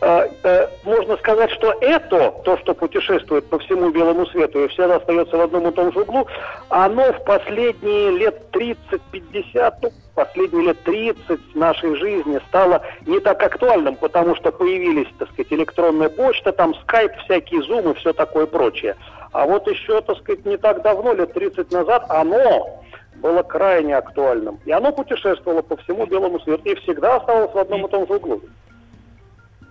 [0.00, 4.96] Э, э, можно сказать, что это, то, что путешествует по всему белому свету и всегда
[4.96, 6.26] остается в одном и том же углу,
[6.68, 13.96] оно в последние лет 30-50, ну, последние лет 30 нашей жизни стало не так актуальным,
[13.96, 18.96] потому что появились, так сказать, электронная почта, там скайп, всякие зум и все такое прочее.
[19.32, 22.82] А вот еще, так сказать, не так давно, лет 30 назад, оно
[23.16, 24.58] было крайне актуальным.
[24.64, 28.14] И оно путешествовало по всему белому свету и всегда оставалось в одном и том же
[28.14, 28.40] углу.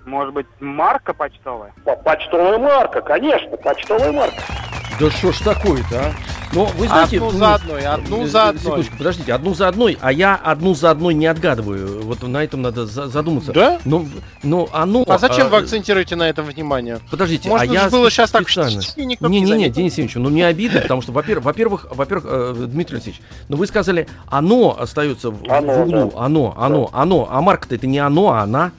[0.06, 1.74] Может быть, марка почтовая?
[1.86, 4.42] По- Почтовая марка, конечно, почтовая марка.
[5.00, 6.12] Да что ж такое-то, а?
[6.54, 7.18] Но вы знаете...
[7.18, 8.62] Одну ну, за одной, одну э, за одной.
[8.62, 12.04] Секундочку, подождите, одну за одной, а я одну за одной не отгадываю.
[12.04, 13.54] Вот на этом надо за- задуматься.
[13.54, 13.80] Да?
[13.86, 14.06] Но,
[14.44, 15.06] но оно...
[15.08, 17.00] А зачем вы а, акцентируете на этом внимание?
[17.10, 18.82] Подождите, Можно а я же было сейчас так специально.
[18.98, 19.74] не Не-не-не, заметил.
[19.74, 23.66] Денис Евгеньевич, ну мне обидно, потому что, во-первых, во-первых, во-первых, э, Дмитрий Алексеевич, ну вы
[23.66, 26.26] сказали, оно остается в, в Оно, углу, да.
[26.26, 28.72] оно, оно, оно, а марка-то это не оно, а она.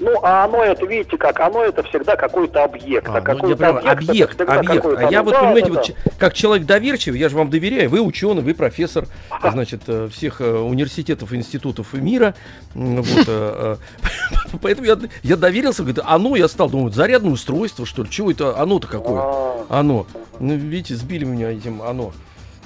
[0.00, 3.06] Ну, а оно это, видите, как оно это всегда какой-то объект.
[3.06, 4.86] А, А, ну, я какой-то понимаю, объект, объект, объект.
[4.86, 6.10] А я вот, Да, понимаете, да, вот да.
[6.18, 9.04] как человек доверчивый, я же вам доверяю, вы ученый, вы профессор,
[9.42, 12.34] значит, э, всех э, университетов, институтов мира,
[12.74, 13.76] вот, э,
[14.62, 18.58] поэтому я, я доверился, говорит, оно, я стал думать, зарядное устройство, что ли, чего это
[18.58, 19.20] оно-то какое?
[19.20, 19.66] А.
[19.68, 20.06] Оно.
[20.38, 22.12] Ну, видите, сбили меня этим оно.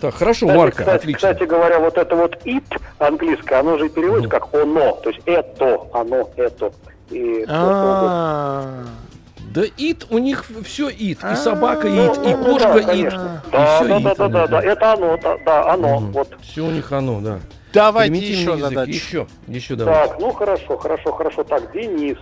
[0.01, 1.33] Так, хорошо, Кстати, Марка, кстати, отлично.
[1.33, 4.41] кстати говоря, вот это вот it английское, оно же переводится Ну.
[4.41, 6.73] как оно, то есть это, оно, это.
[7.15, 8.85] И А,
[9.55, 11.19] Да ит, у них все ит.
[11.19, 13.13] И А, собака ну, ит, и ну, кошка да, ит.
[13.13, 16.37] И да, ит да, да, да, да, это оно, да, да, оно, вот.
[16.43, 17.39] Все у них оно, да.
[17.73, 18.59] Давайте еще язык.
[18.59, 18.91] задачу.
[18.91, 20.09] Еще, еще давайте.
[20.09, 21.45] Так, ну хорошо, хорошо, хорошо.
[21.45, 22.19] Так, Денис.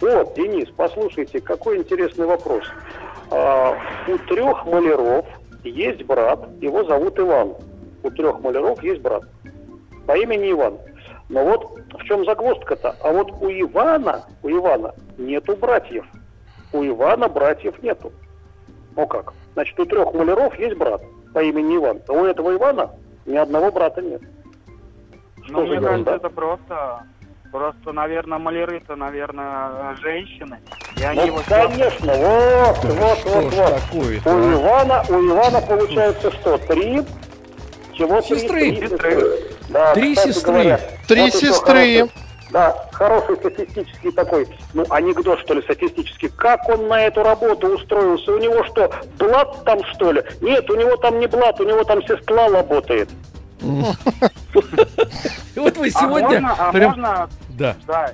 [0.00, 2.64] Вот, Денис, послушайте, какой интересный вопрос.
[3.30, 3.76] А,
[4.08, 5.26] у трех маляров
[5.64, 7.54] есть брат, его зовут Иван.
[8.02, 9.22] У трех маляров есть брат
[10.06, 10.78] по имени Иван.
[11.30, 12.96] Но вот в чем загвоздка-то?
[13.02, 16.04] А вот у Ивана, у Ивана нету братьев.
[16.72, 18.12] У Ивана братьев нету.
[18.96, 19.32] Ну как?
[19.54, 21.00] Значит, у трех маляров есть брат
[21.32, 22.00] по имени Иван.
[22.08, 22.90] А у этого Ивана
[23.26, 24.20] ни одного брата нет.
[25.44, 27.04] Что Ну, мне кажется, это просто...
[27.52, 30.58] Просто, наверное, маляры-то, наверное, женщины.
[30.96, 31.44] И они Ну, вот...
[31.46, 33.80] конечно, вот, Да вот, что вот, вот.
[33.80, 34.54] такое-то, У а?
[34.54, 36.58] Ивана, у Ивана получается что?
[36.58, 37.02] Три?
[37.92, 38.36] Чего три?
[38.36, 38.60] Сестры.
[38.60, 39.49] Три сестры.
[39.70, 40.52] Да, Три сестры.
[40.52, 41.74] говоря, Три вот сестры.
[41.74, 42.10] хороший-
[42.50, 46.28] да, хороший статистический такой, ну, анекдот, что ли, статистический.
[46.36, 48.32] Как он на эту работу устроился?
[48.32, 50.22] У него что, блат там, что ли?
[50.40, 53.08] Нет, у него там не блат, у него там сестра работает.
[55.56, 56.88] Вот вы А сегодня можно, а прям...
[56.90, 57.76] можно, Да.
[57.86, 58.10] да,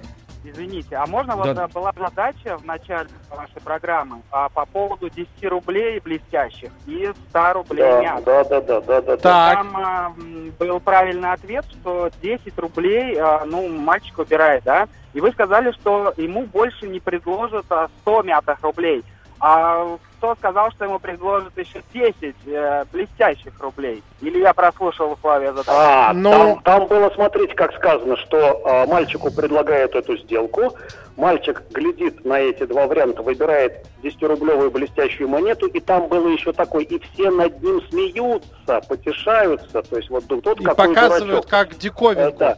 [0.51, 1.65] извините, а можно вот Да.
[1.65, 7.53] э, была задача в начале вашей программы а, по поводу 10 рублей блестящих и 100
[7.53, 8.25] рублей Да, мят.
[8.25, 9.17] да, да, да, да, да.
[9.17, 9.55] Так.
[9.57, 14.89] Там а, м, был правильный ответ, что 10 рублей, а, ну, мальчик убирает, да?
[15.13, 19.03] И вы сказали, что ему больше не предложат а, 100 мятых рублей.
[19.39, 24.03] А кто сказал, что ему предложат еще 10 э, блестящих рублей?
[24.23, 25.69] Или я прослушал условия задачи?
[25.71, 30.75] А, Ну- там, там было, смотрите, как сказано, что а, мальчику предлагают эту сделку,
[31.17, 36.85] мальчик глядит на эти два варианта, выбирает 10-рублевую блестящую монету, и там было еще такой,
[36.85, 41.47] и все над ним смеются, потешаются, то есть вот тот И какой показывают, дурачок.
[41.51, 42.21] как Э, диковинку.
[42.23, 42.57] Э, Да,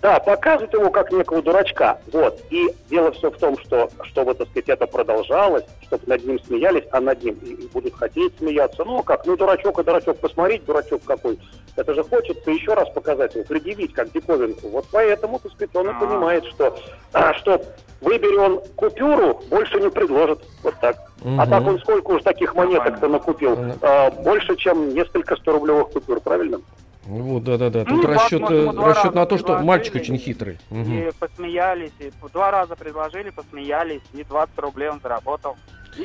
[0.00, 1.98] показывают его как некого дурачка.
[2.12, 2.40] Вот.
[2.50, 6.84] И дело все в том, что чтобы, так сказать, это продолжалось, чтобы над ним смеялись,
[6.92, 8.84] а над ним и- и будут хотеть смеяться.
[8.84, 11.38] Ну, как, ну, дурачок и дурачок, посмотреть, дурачок какой.
[11.76, 14.68] Это же хочется еще раз показать его, предъявить как диковинку.
[14.68, 16.00] Вот поэтому, так сказать, он и А.
[16.00, 16.76] понимает, что,
[17.12, 17.60] а, что
[18.00, 20.40] выбери он купюру, больше не предложит.
[20.62, 20.96] Вот так.
[21.24, 21.50] А Мгм.
[21.50, 23.58] так он сколько уж таких монеток-то накупил?
[23.80, 26.60] А, больше, чем несколько 100-рублевых купюр, правильно?
[27.06, 27.80] Вот, да-да-да.
[27.80, 30.58] Ну, Тут вот, расчет, э, расчет на то, что мальчик очень хитрый.
[30.70, 35.56] И посмеялись, и два раза предложили, посмеялись, и 20 рублей он заработал.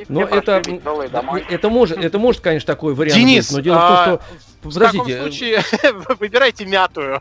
[0.08, 0.62] Но это,
[1.48, 4.24] это может, это может, конечно, такой вариант Денис, быть, но дело а, в том, что...
[4.62, 5.62] В таком Подождите, э, случае
[6.18, 7.18] выбирайте мятую.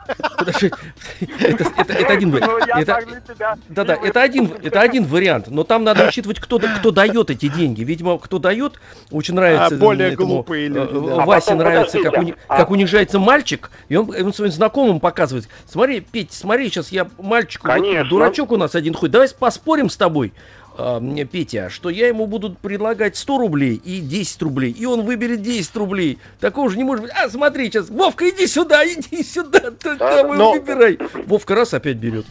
[1.39, 2.85] это, это- это один Ну, вариант.
[3.25, 7.47] тебя Да-да, это один, это один вариант, но там надо учитывать, кто, кто дает эти
[7.47, 7.83] деньги.
[7.83, 8.73] Видимо, кто дает,
[9.11, 9.75] очень нравится.
[9.75, 10.99] А, более этому, глупые э, люди, да.
[11.15, 14.51] э, А Васе потом, нравится, как, уни- а- как унижается мальчик, и он, он своим
[14.51, 15.47] знакомым показывает.
[15.65, 18.09] Смотри, Петь, смотри, сейчас я мальчику, вот Конечно.
[18.09, 20.33] дурачок у нас один ходит, давай поспорим с тобой.
[20.79, 25.41] Мне, Петя, что я ему буду предлагать 100 рублей и 10 рублей, и он выберет
[25.41, 26.19] 10 рублей.
[26.39, 27.11] Такого же не может быть.
[27.15, 30.97] А, смотри, сейчас, Вовка, иди сюда, иди сюда, Да, и но- выбирай.
[31.25, 32.25] Вовка раз опять берет.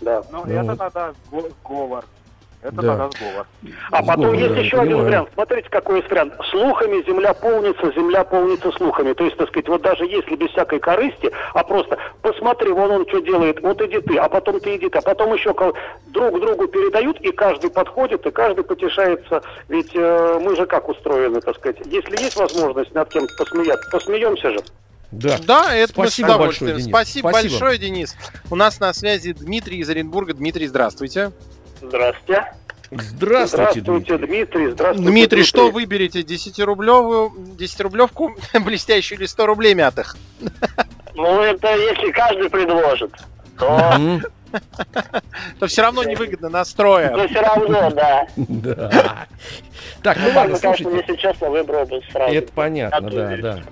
[0.00, 0.22] Да.
[0.30, 0.78] Ну, Ну это вот.
[0.78, 1.14] тогда
[1.64, 2.04] сговор.
[2.66, 2.96] Это Да.
[2.96, 3.46] тогда сговор.
[3.92, 5.06] А потом Сговор, есть да, еще один понимаю.
[5.06, 5.28] вариант.
[5.34, 6.34] Смотрите, какой есть вариант.
[6.50, 9.12] Слухами земля полнится, земля полнится слухами.
[9.12, 13.08] То есть, так сказать, вот даже если без всякой корысти, а просто посмотри, вон он
[13.08, 15.54] что делает, вот иди ты, а потом ты иди ты, а потом еще
[16.08, 19.42] друг другу передают, и каждый подходит, и каждый потешается.
[19.68, 21.76] Ведь э, мы же как устроены, так сказать.
[21.86, 24.58] Если есть возможность над кем посмеяться, посмеемся же.
[25.12, 25.36] Да.
[25.46, 26.72] Да, это мы с Спасибо удовольствием.
[26.72, 26.88] большое, Денис.
[26.90, 27.52] Спасибо, Спасибо.
[27.60, 28.16] большое, Денис.
[28.50, 30.34] У нас на связи Дмитрий из Оренбурга.
[30.34, 31.30] Дмитрий, здравствуйте.
[31.80, 32.52] Здравствуйте.
[32.90, 34.18] Здравствуйте, Дмитрий.
[34.18, 34.70] Дмитрий.
[34.70, 36.20] Здравствуйте, Дмитрий, что выберете?
[36.20, 40.16] 10-рублевую, 10-рублевку блестящую или 100 рублей мятых?
[41.14, 43.12] Ну, это если каждый предложит,
[43.58, 44.20] то.
[45.58, 47.26] То все равно невыгодно настроя.
[47.26, 48.26] все равно, да.
[48.36, 49.26] Да.
[50.02, 50.96] Так, ну ладно, слушайте.
[50.96, 52.32] если честно, выбрал бы сразу.
[52.32, 53.62] Это понятно, да, да.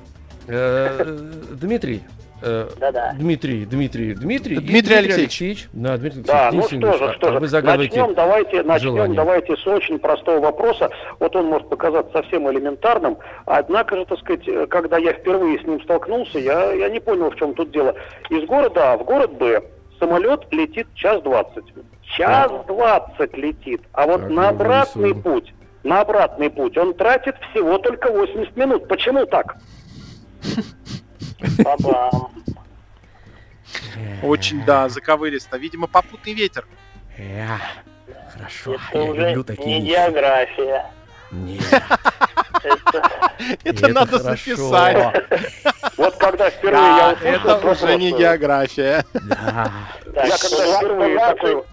[0.47, 1.05] Э,
[1.53, 2.03] Дмитрий,
[2.43, 3.15] э, Да-да.
[3.19, 4.57] Дмитрий, Дмитрий, Дмитрий.
[4.59, 5.69] Дмитрий Алексеевич.
[5.73, 6.27] Да, Дмитрий Алексеевич.
[6.27, 7.41] Да, ну что же, а что же.
[7.41, 9.17] Начнем, давайте, начнем, желание.
[9.17, 10.91] давайте с очень простого вопроса.
[11.21, 15.81] Вот он может показаться совсем элементарным, однако же, так сказать, когда я впервые с ним
[15.83, 17.95] столкнулся, я, я не понял, в чем тут дело.
[18.31, 19.63] Из города А в город Б
[19.99, 21.65] самолет летит час двадцать.
[22.03, 25.23] Час двадцать летит, а вот Так, на обратный вырисую.
[25.23, 28.89] путь, на обратный путь он тратит всего только 80 минут.
[28.89, 29.57] Почему так?
[31.59, 32.33] Ба-бам.
[34.23, 35.57] Очень, да, заковыристо.
[35.57, 36.67] Видимо, попутный ветер.
[38.33, 39.91] Хорошо, я люблю такие вещи.
[39.93, 40.87] география.
[41.31, 41.63] Нет,
[43.65, 45.25] Это надо записать.
[45.97, 49.05] Вот когда впервые я услышал это уже не география.
[49.13, 49.71] Да.
[50.15, 51.65] Я когда впервые такой...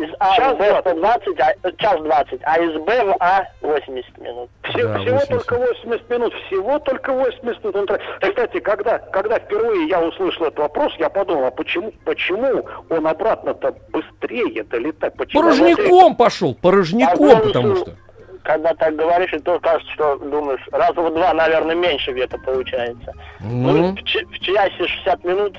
[0.00, 4.18] из А Час в Б 120, а, час 20, а из Б в А 80
[4.18, 4.48] минут.
[4.62, 5.28] Все- Да, всего 80.
[5.28, 7.76] только 80 минут, всего только 80 минут.
[7.76, 7.98] Он
[8.30, 13.74] Кстати, когда, когда впервые я услышал этот вопрос, я подумал, а почему, почему он обратно-то
[13.90, 15.14] быстрее-то летает?
[15.16, 17.94] Почему Порожняком пошел, порожняком, А потому что.
[18.42, 23.12] Когда так говоришь, и то кажется, что думаешь, раза в два, наверное, меньше где-то получается.
[23.40, 25.58] Ну, Ну, в, ч- в часе 60 минут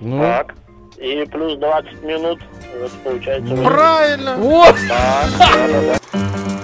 [0.00, 0.20] ну.
[0.20, 0.54] Так.
[0.98, 2.40] И плюс 20 минут,
[2.80, 3.54] вот получается...
[3.56, 4.36] Правильно.
[4.36, 4.74] Вот!
[5.38, 6.55] Хочу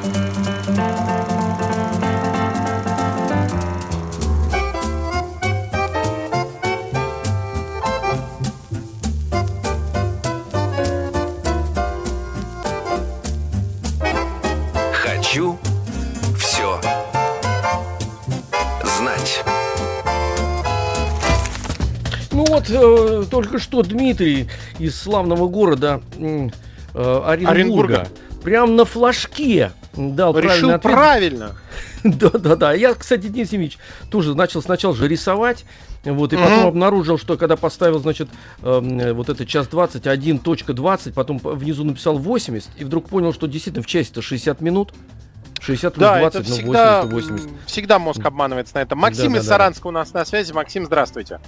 [22.52, 26.48] вот, э, только что Дмитрий из славного города э,
[26.94, 28.08] Оренбурга, Оренбурга.
[28.42, 30.82] прям на флажке дал правильный Решил ответ.
[30.82, 31.56] правильно.
[32.04, 32.72] Да-да-да.
[32.72, 33.78] Я, кстати, Денис Евгеньевич,
[34.10, 35.64] тоже начал сначала же рисовать.
[36.04, 38.28] Вот, и потом обнаружил, что когда поставил, значит,
[38.62, 43.46] эм, э, вот это час 20, 1.20, потом внизу написал 80, и вдруг понял, что
[43.46, 44.92] действительно в часе-то 60 минут.
[45.60, 47.46] 60 плюс Да, 20, это ну всегда, 80, 80.
[47.46, 48.98] м, всегда мозг обманывается на этом.
[48.98, 49.46] Максим из.
[49.46, 50.52] Саранска у нас на связи.
[50.52, 51.38] Максим, здравствуйте.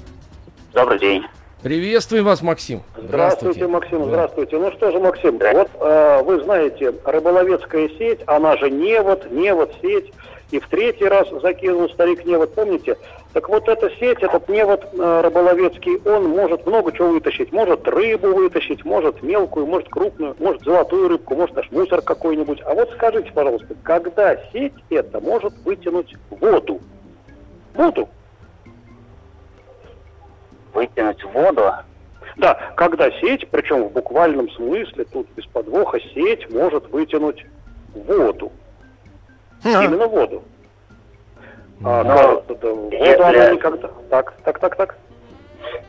[0.75, 1.25] Добрый день.
[1.63, 2.83] Приветствуем вас, Максим.
[2.97, 4.05] Здравствуйте, Максим, Да.
[4.07, 4.59] здравствуйте.
[4.59, 10.13] Ну что же, Максим, вот э, вы знаете, рыболовецкая сеть, она же невод, невод, сеть,
[10.51, 12.97] и в третий раз закинул старик невод, помните?
[13.33, 17.53] Так вот эта сеть, этот невод э, рыболовецкий, он может много чего вытащить.
[17.53, 22.61] Может рыбу вытащить, может мелкую, может крупную, может золотую рыбку, может даже мусор какой-нибудь.
[22.67, 26.81] А вот скажите, пожалуйста, когда сеть эта может вытянуть воду?
[27.75, 28.09] Воду.
[30.75, 31.73] Вытянуть воду.
[32.37, 37.47] Да, когда сеть, причем в буквальном смысле, тут без подвоха, сеть может вытянуть
[37.95, 38.51] воду.
[39.65, 40.43] А, Именно воду.
[41.85, 43.91] А, Ну, кажется, да, воду если- она никогда.
[44.11, 44.97] Так, так, так, так.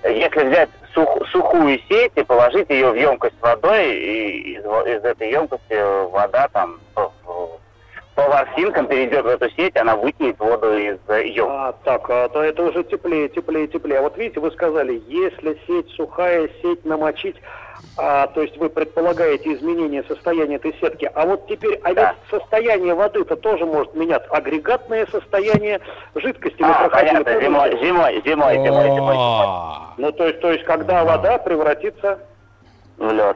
[0.04, 5.04] Если взять сух- сухую сеть и положить ее в емкость с водой, и из, из
[5.04, 6.80] этой емкости вода там
[8.16, 11.42] по, ворсинкам перейдет в эту сеть, она вытянет воду из емкости.
[11.46, 14.00] А, так, а, то это уже теплее, теплее, теплее.
[14.00, 17.36] А вот видите, вы сказали, если сеть сухая, сеть намочить,
[17.98, 21.10] а, то есть вы предполагаете изменение состояния этой сетки.
[21.14, 22.16] А вот теперь, а Да.
[22.32, 24.30] ведь состояние воды-то тоже может меняться.
[24.32, 25.82] Агрегатное состояние
[26.16, 27.24] жидкости А, проходили.
[27.24, 29.18] понятно, зимой, зимой, зимой, зимой, зимой, зимой.
[29.98, 32.20] Ну, то есть, то есть, когда вода превратится
[32.98, 33.36] В лед.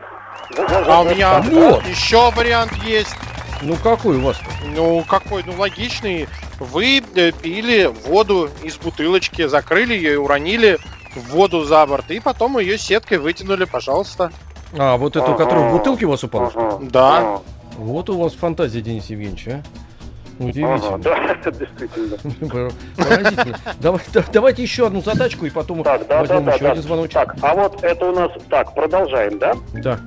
[0.87, 1.83] а у меня Вот.
[1.83, 3.15] еще вариант есть.
[3.62, 4.45] Ну какой у вас-то?
[4.74, 6.28] Ну, какой, ну, логичный.
[6.60, 10.78] Вы э, пили воду из бутылочки, закрыли ее и уронили
[11.15, 14.32] в воду за борт, и потом ее сеткой вытянули, пожалуйста.
[14.78, 16.50] А, вот эту, которая в бутылке у вас упала?
[16.52, 16.65] что ли?
[16.67, 16.80] Ага.
[16.91, 17.17] Да.
[17.17, 17.41] Ага.
[17.78, 19.52] Вот у вас фантазия, Денис Евгеньевич, а?
[19.52, 20.98] Ага, Удивительно.
[21.00, 22.69] да, действительно.
[22.95, 23.58] Поразительно.
[23.82, 26.72] Давай- да- Давайте еще одну задачку и потом Так, да, да, возьмем да, еще да.
[26.72, 27.13] один звоночек.
[27.13, 29.54] Так, а вот это у нас, так, продолжаем, да?
[29.74, 30.00] Да.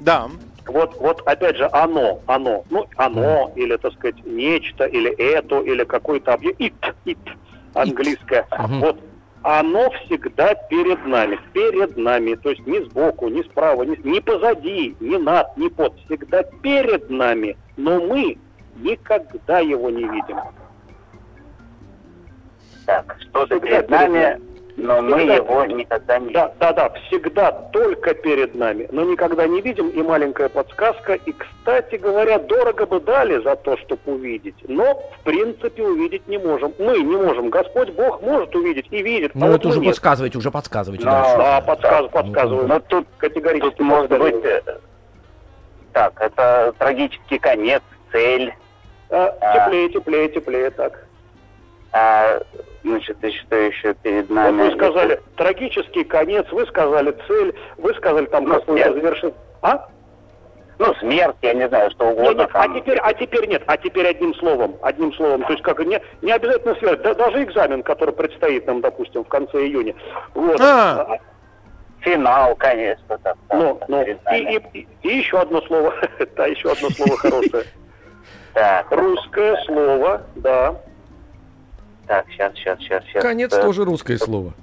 [0.00, 0.26] Да.
[0.66, 5.84] Вот, вот опять же, оно, оно, ну, оно, или, так сказать, нечто, или это, или
[5.84, 7.18] какой-то объект, it, it,
[7.74, 8.46] английское.
[8.50, 8.80] Мгм.
[8.80, 9.00] Вот,
[9.42, 14.96] оно всегда перед нами, перед нами, то есть ни сбоку, ни справа, ни, ни позади,
[14.98, 18.36] ни над, ни под, всегда перед нами, но мы
[18.74, 20.38] никогда его не видим.
[22.86, 24.40] Так, что-то Всегда перед нами.
[24.76, 25.34] Но мы Всегда.
[25.36, 29.88] его никогда не Да, да, да, всегда только перед нами, но никогда не видим.
[29.88, 31.14] И маленькая подсказка.
[31.14, 36.36] И, кстати говоря, дорого бы дали за то, чтобы увидеть, но в принципе увидеть не
[36.38, 36.74] можем.
[36.78, 37.48] Мы не можем.
[37.48, 39.34] Господь Бог может увидеть и видит.
[39.34, 39.90] Ну а вот вот уже нет.
[39.90, 41.36] подсказывайте, уже подсказывайте Но- дальше.
[41.38, 42.68] Да, подсказ, подсказываю.
[42.68, 43.70] Ну, тут, Категорически.
[43.76, 44.44] тут может быть...
[44.44, 44.60] э,
[45.94, 48.52] Так, это трагический конец, цель.
[49.08, 51.06] А, теплее, теплее, теплее, так.
[51.92, 52.40] А,
[52.86, 54.62] значит, и что еще перед Вот нами?
[54.62, 58.94] вы сказали трагический конец, вы сказали цель, вы сказали там Ну, какое-то нет.
[58.94, 59.34] завершение.
[59.62, 59.88] А?
[60.78, 62.40] Ну, смерть, я не знаю, что Нет, угодно.
[62.42, 62.74] нет, а там.
[62.74, 66.32] теперь, а теперь нет, а теперь одним словом, одним словом, то есть как не, не
[66.32, 69.94] обязательно смерть, да- даже экзамен, который предстоит нам, допустим, в конце июня.
[70.34, 70.60] Вот.
[70.60, 71.06] А.
[71.14, 71.18] А,
[72.00, 73.16] Финал, конечно.
[73.18, 75.94] Так, Ну, ну, и, и, и- еще одно слово,
[76.36, 77.64] да, еще одно слово хорошее.
[78.90, 80.76] Русское слово, да.
[82.06, 83.22] Так, сейчас, сейчас, сейчас, сейчас.
[83.22, 84.54] Конец тоже русское слово.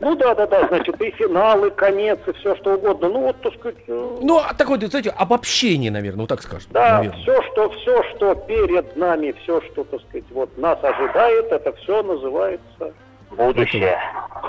[0.00, 3.08] Ну да, да, да, значит, и финал, и конец, и все что угодно.
[3.08, 6.70] Ну вот, так сказать, э, Ну, а такое, знаете, обобщение, наверное, вот так скажем.
[6.72, 7.20] Да, наверное.
[7.22, 12.02] все, что, все, что перед нами, все, что, так сказать, вот нас ожидает, это все
[12.02, 12.92] называется.
[13.30, 13.98] Будущее.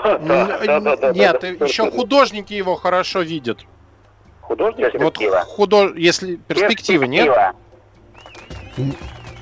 [0.04, 0.18] Да,
[0.64, 3.58] да, да, да, Нет, да, еще художники его хорошо видят.
[4.40, 4.96] Художники?
[4.96, 5.40] Вот Перспектива.
[5.40, 5.92] худо...
[5.96, 7.28] если перспективы нет,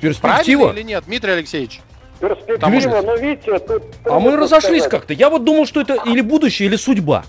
[0.01, 0.63] Перспектива.
[0.63, 1.81] правильно или нет, Дмитрий Алексеевич?
[2.19, 3.83] Перспектива, но видите, тут...
[4.05, 4.91] А мы разошлись сказать.
[5.01, 5.13] как-то.
[5.13, 7.23] Я вот думал, что это или будущее, или судьба.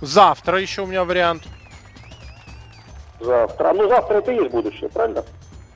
[0.00, 1.42] Завтра еще у меня вариант.
[3.20, 3.72] Завтра.
[3.72, 5.24] Ну, завтра это и есть будущее, правильно?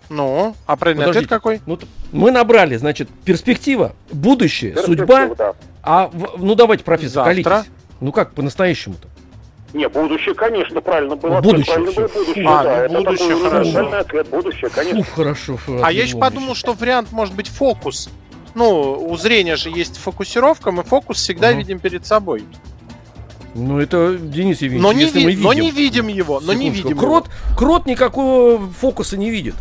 [0.09, 1.27] Ну, а правильный Подождите.
[1.27, 1.61] ответ какой?
[1.67, 1.79] Ну,
[2.13, 5.35] мы набрали, значит, перспектива, будущее, Перспектива, судьба.
[5.37, 5.55] да.
[5.83, 7.31] А, в- ну давайте, профессор, Завтра.
[7.53, 7.71] колитесь.
[8.01, 9.09] Ну как по-настоящему-то?
[9.73, 11.41] Не, будущее, конечно, правильно было.
[11.41, 12.89] Будущее, Правильно было будущее, А, да.
[12.91, 13.97] ну, будущее, хорошо.
[13.97, 14.29] ответ.
[14.29, 15.01] Будущее, конечно.
[15.01, 15.59] Ух, хорошо.
[15.83, 18.11] А я еще подумал, что вариант может быть фокус.
[18.55, 21.59] Ну, у зрения же есть фокусировка, мы фокус всегда Мгм.
[21.59, 22.45] видим перед собой.
[23.55, 25.45] Ну это Денис Евгеньевич, Но не, если ви- мы видим.
[25.45, 26.89] но не видим его, но не Секундочку.
[26.89, 27.57] видим Крот, его.
[27.59, 29.55] крот никакого фокуса не видит.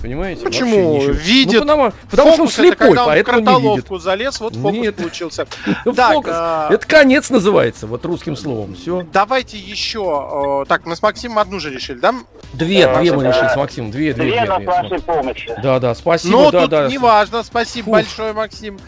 [0.00, 0.44] Понимаете?
[0.44, 0.96] Почему?
[0.98, 1.12] Ничего.
[1.12, 1.54] Видит.
[1.64, 4.02] Ну, потому потому что он Фокус это слепой, когда он поэтому не видит.
[4.02, 4.96] залез, вот фокус Нет.
[4.96, 5.46] получился.
[5.84, 6.30] Ну, Так, фокус.
[6.34, 8.74] а, Это конец называется, вот русским словом.
[8.76, 9.04] Все.
[9.12, 10.62] Давайте еще...
[10.62, 12.14] э, Так, мы с Максимом одну же решили, да?
[12.52, 13.30] Две, Да, две мы да.
[13.30, 13.90] решили с Максимом.
[13.90, 14.66] Две, две, Две две.
[14.66, 15.52] вашей помощи.
[15.62, 16.88] Да, да, спасибо, Ну, да, тут да.
[16.88, 18.78] неважно, спасибо большое, Максим.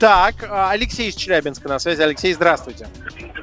[0.00, 2.02] Так, а, Алексей из Челябинска на связи.
[2.02, 2.88] Алексей, здравствуйте.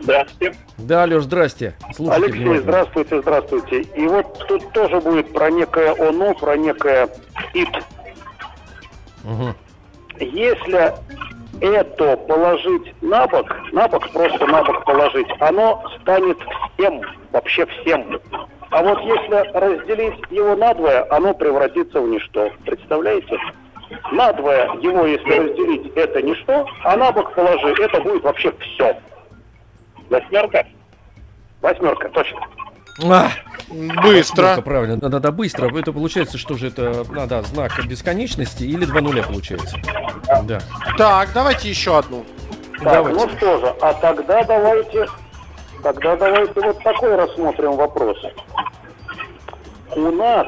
[0.05, 0.55] Здравствуйте.
[0.77, 1.73] Да, Леш, здрасте.
[1.95, 2.61] Слушайте Алексей, внимательно.
[2.71, 3.81] здравствуйте, здравствуйте.
[3.81, 7.09] И вот тут тоже будет про некое оно, про некое
[7.55, 7.69] ит.
[9.23, 9.55] Мгм.
[10.19, 10.93] Если
[11.59, 16.37] это положить на бок, на бок, просто на бок положить, оно станет
[16.77, 17.01] всем,
[17.31, 18.19] вообще всем.
[18.69, 22.51] А вот если разделить его надвое, оно превратится в ничто.
[22.63, 23.39] Представляете?
[24.11, 28.95] Надвое его, если разделить, это ничто, а на бок положи, это будет вообще все.
[30.09, 30.65] Восьмерка?
[31.61, 32.39] Восьмерка, точно.
[33.03, 33.29] А,
[33.69, 34.43] Быстро.
[34.43, 34.97] восьмерка, правильно.
[34.97, 35.67] Да-да-да, быстро.
[35.77, 39.77] Это получается, что же это, а, да, знак бесконечности или два нуля получается.
[40.43, 40.59] Да.
[40.97, 42.23] Так, давайте еще одну.
[42.83, 43.19] Так, Давайте.
[43.19, 45.07] ну что же, а тогда давайте,
[45.81, 48.17] тогда давайте вот такой рассмотрим вопрос.
[49.95, 50.47] У нас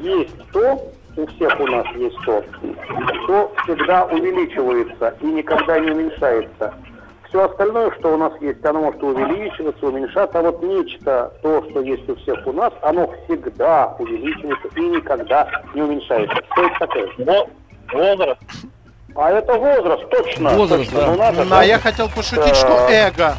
[0.00, 2.44] есть то, у всех у нас есть то,
[3.24, 6.74] что всегда увеличивается и никогда не уменьшается.
[7.34, 11.80] Все остальное, что у нас есть, оно может увеличиваться, уменьшаться, а вот нечто, то, что
[11.80, 16.36] есть у всех у нас, оно всегда увеличивается и никогда не уменьшается.
[16.52, 17.46] Что это такое?
[17.92, 18.40] Возраст.
[19.16, 20.50] А это возраст, точно.
[20.50, 21.00] Возраст, точно.
[21.00, 21.06] да.
[21.10, 21.68] Ну, надо Ну, а же.
[21.70, 23.34] я хотел пошутить, что эго.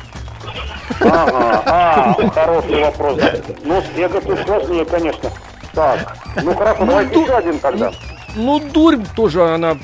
[0.99, 3.21] Ага, а, хороший вопрос.
[3.63, 5.29] Ну, с эго тут сложнее, конечно.
[5.73, 7.91] Так, ну хорошо, давайте тут- еще один тогда.
[8.35, 9.77] Ну, дурь тоже она...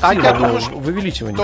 [0.00, 0.70] А я думаю, что...
[0.76, 1.36] в увеличивании.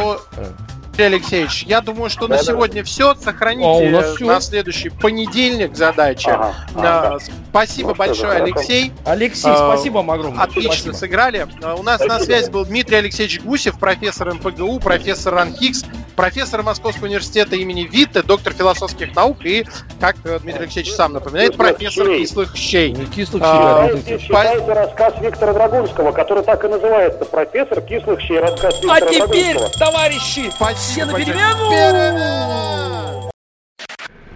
[0.98, 1.02] А.
[1.02, 3.14] Алексеевич, я думаю, что на сегодня все.
[3.14, 4.26] Сохраните А, у нас всё.
[4.26, 6.34] на следующий понедельник задача.
[6.34, 7.18] Ага, Да, ага.
[7.50, 8.32] Спасибо Ну, большое.
[8.42, 8.92] Алексей.
[9.04, 10.42] Алексей, А, спасибо вам огромное.
[10.44, 10.92] Отлично Спасибо.
[10.94, 11.46] сыграли.
[11.62, 15.84] А, У нас на связи был Дмитрий Алексеевич Гусев, профессор МПГУ, профессор РАНХИКС,
[16.14, 19.64] профессор Московского университета имени Витте, доктор философских наук и,
[20.00, 22.20] как э, Дмитрий Алексеевич сам напоминает, профессор щей.
[22.20, 22.94] кислых щей.
[22.96, 27.80] Ну, Кислых А, щей, Читайте, да, читайте рассказ Виктора Драгунского, который так и называется «Профессор
[27.82, 28.40] кислых щей».
[28.40, 29.86] Рассказ А Виктора теперь, Драгунского.
[29.90, 31.34] товарищи, все Спасибо на большое.
[31.34, 31.70] перемену!
[31.70, 33.30] Перемену!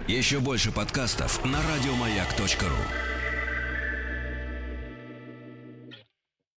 [0.07, 3.16] Еще больше подкастов на радиомаяк.ру.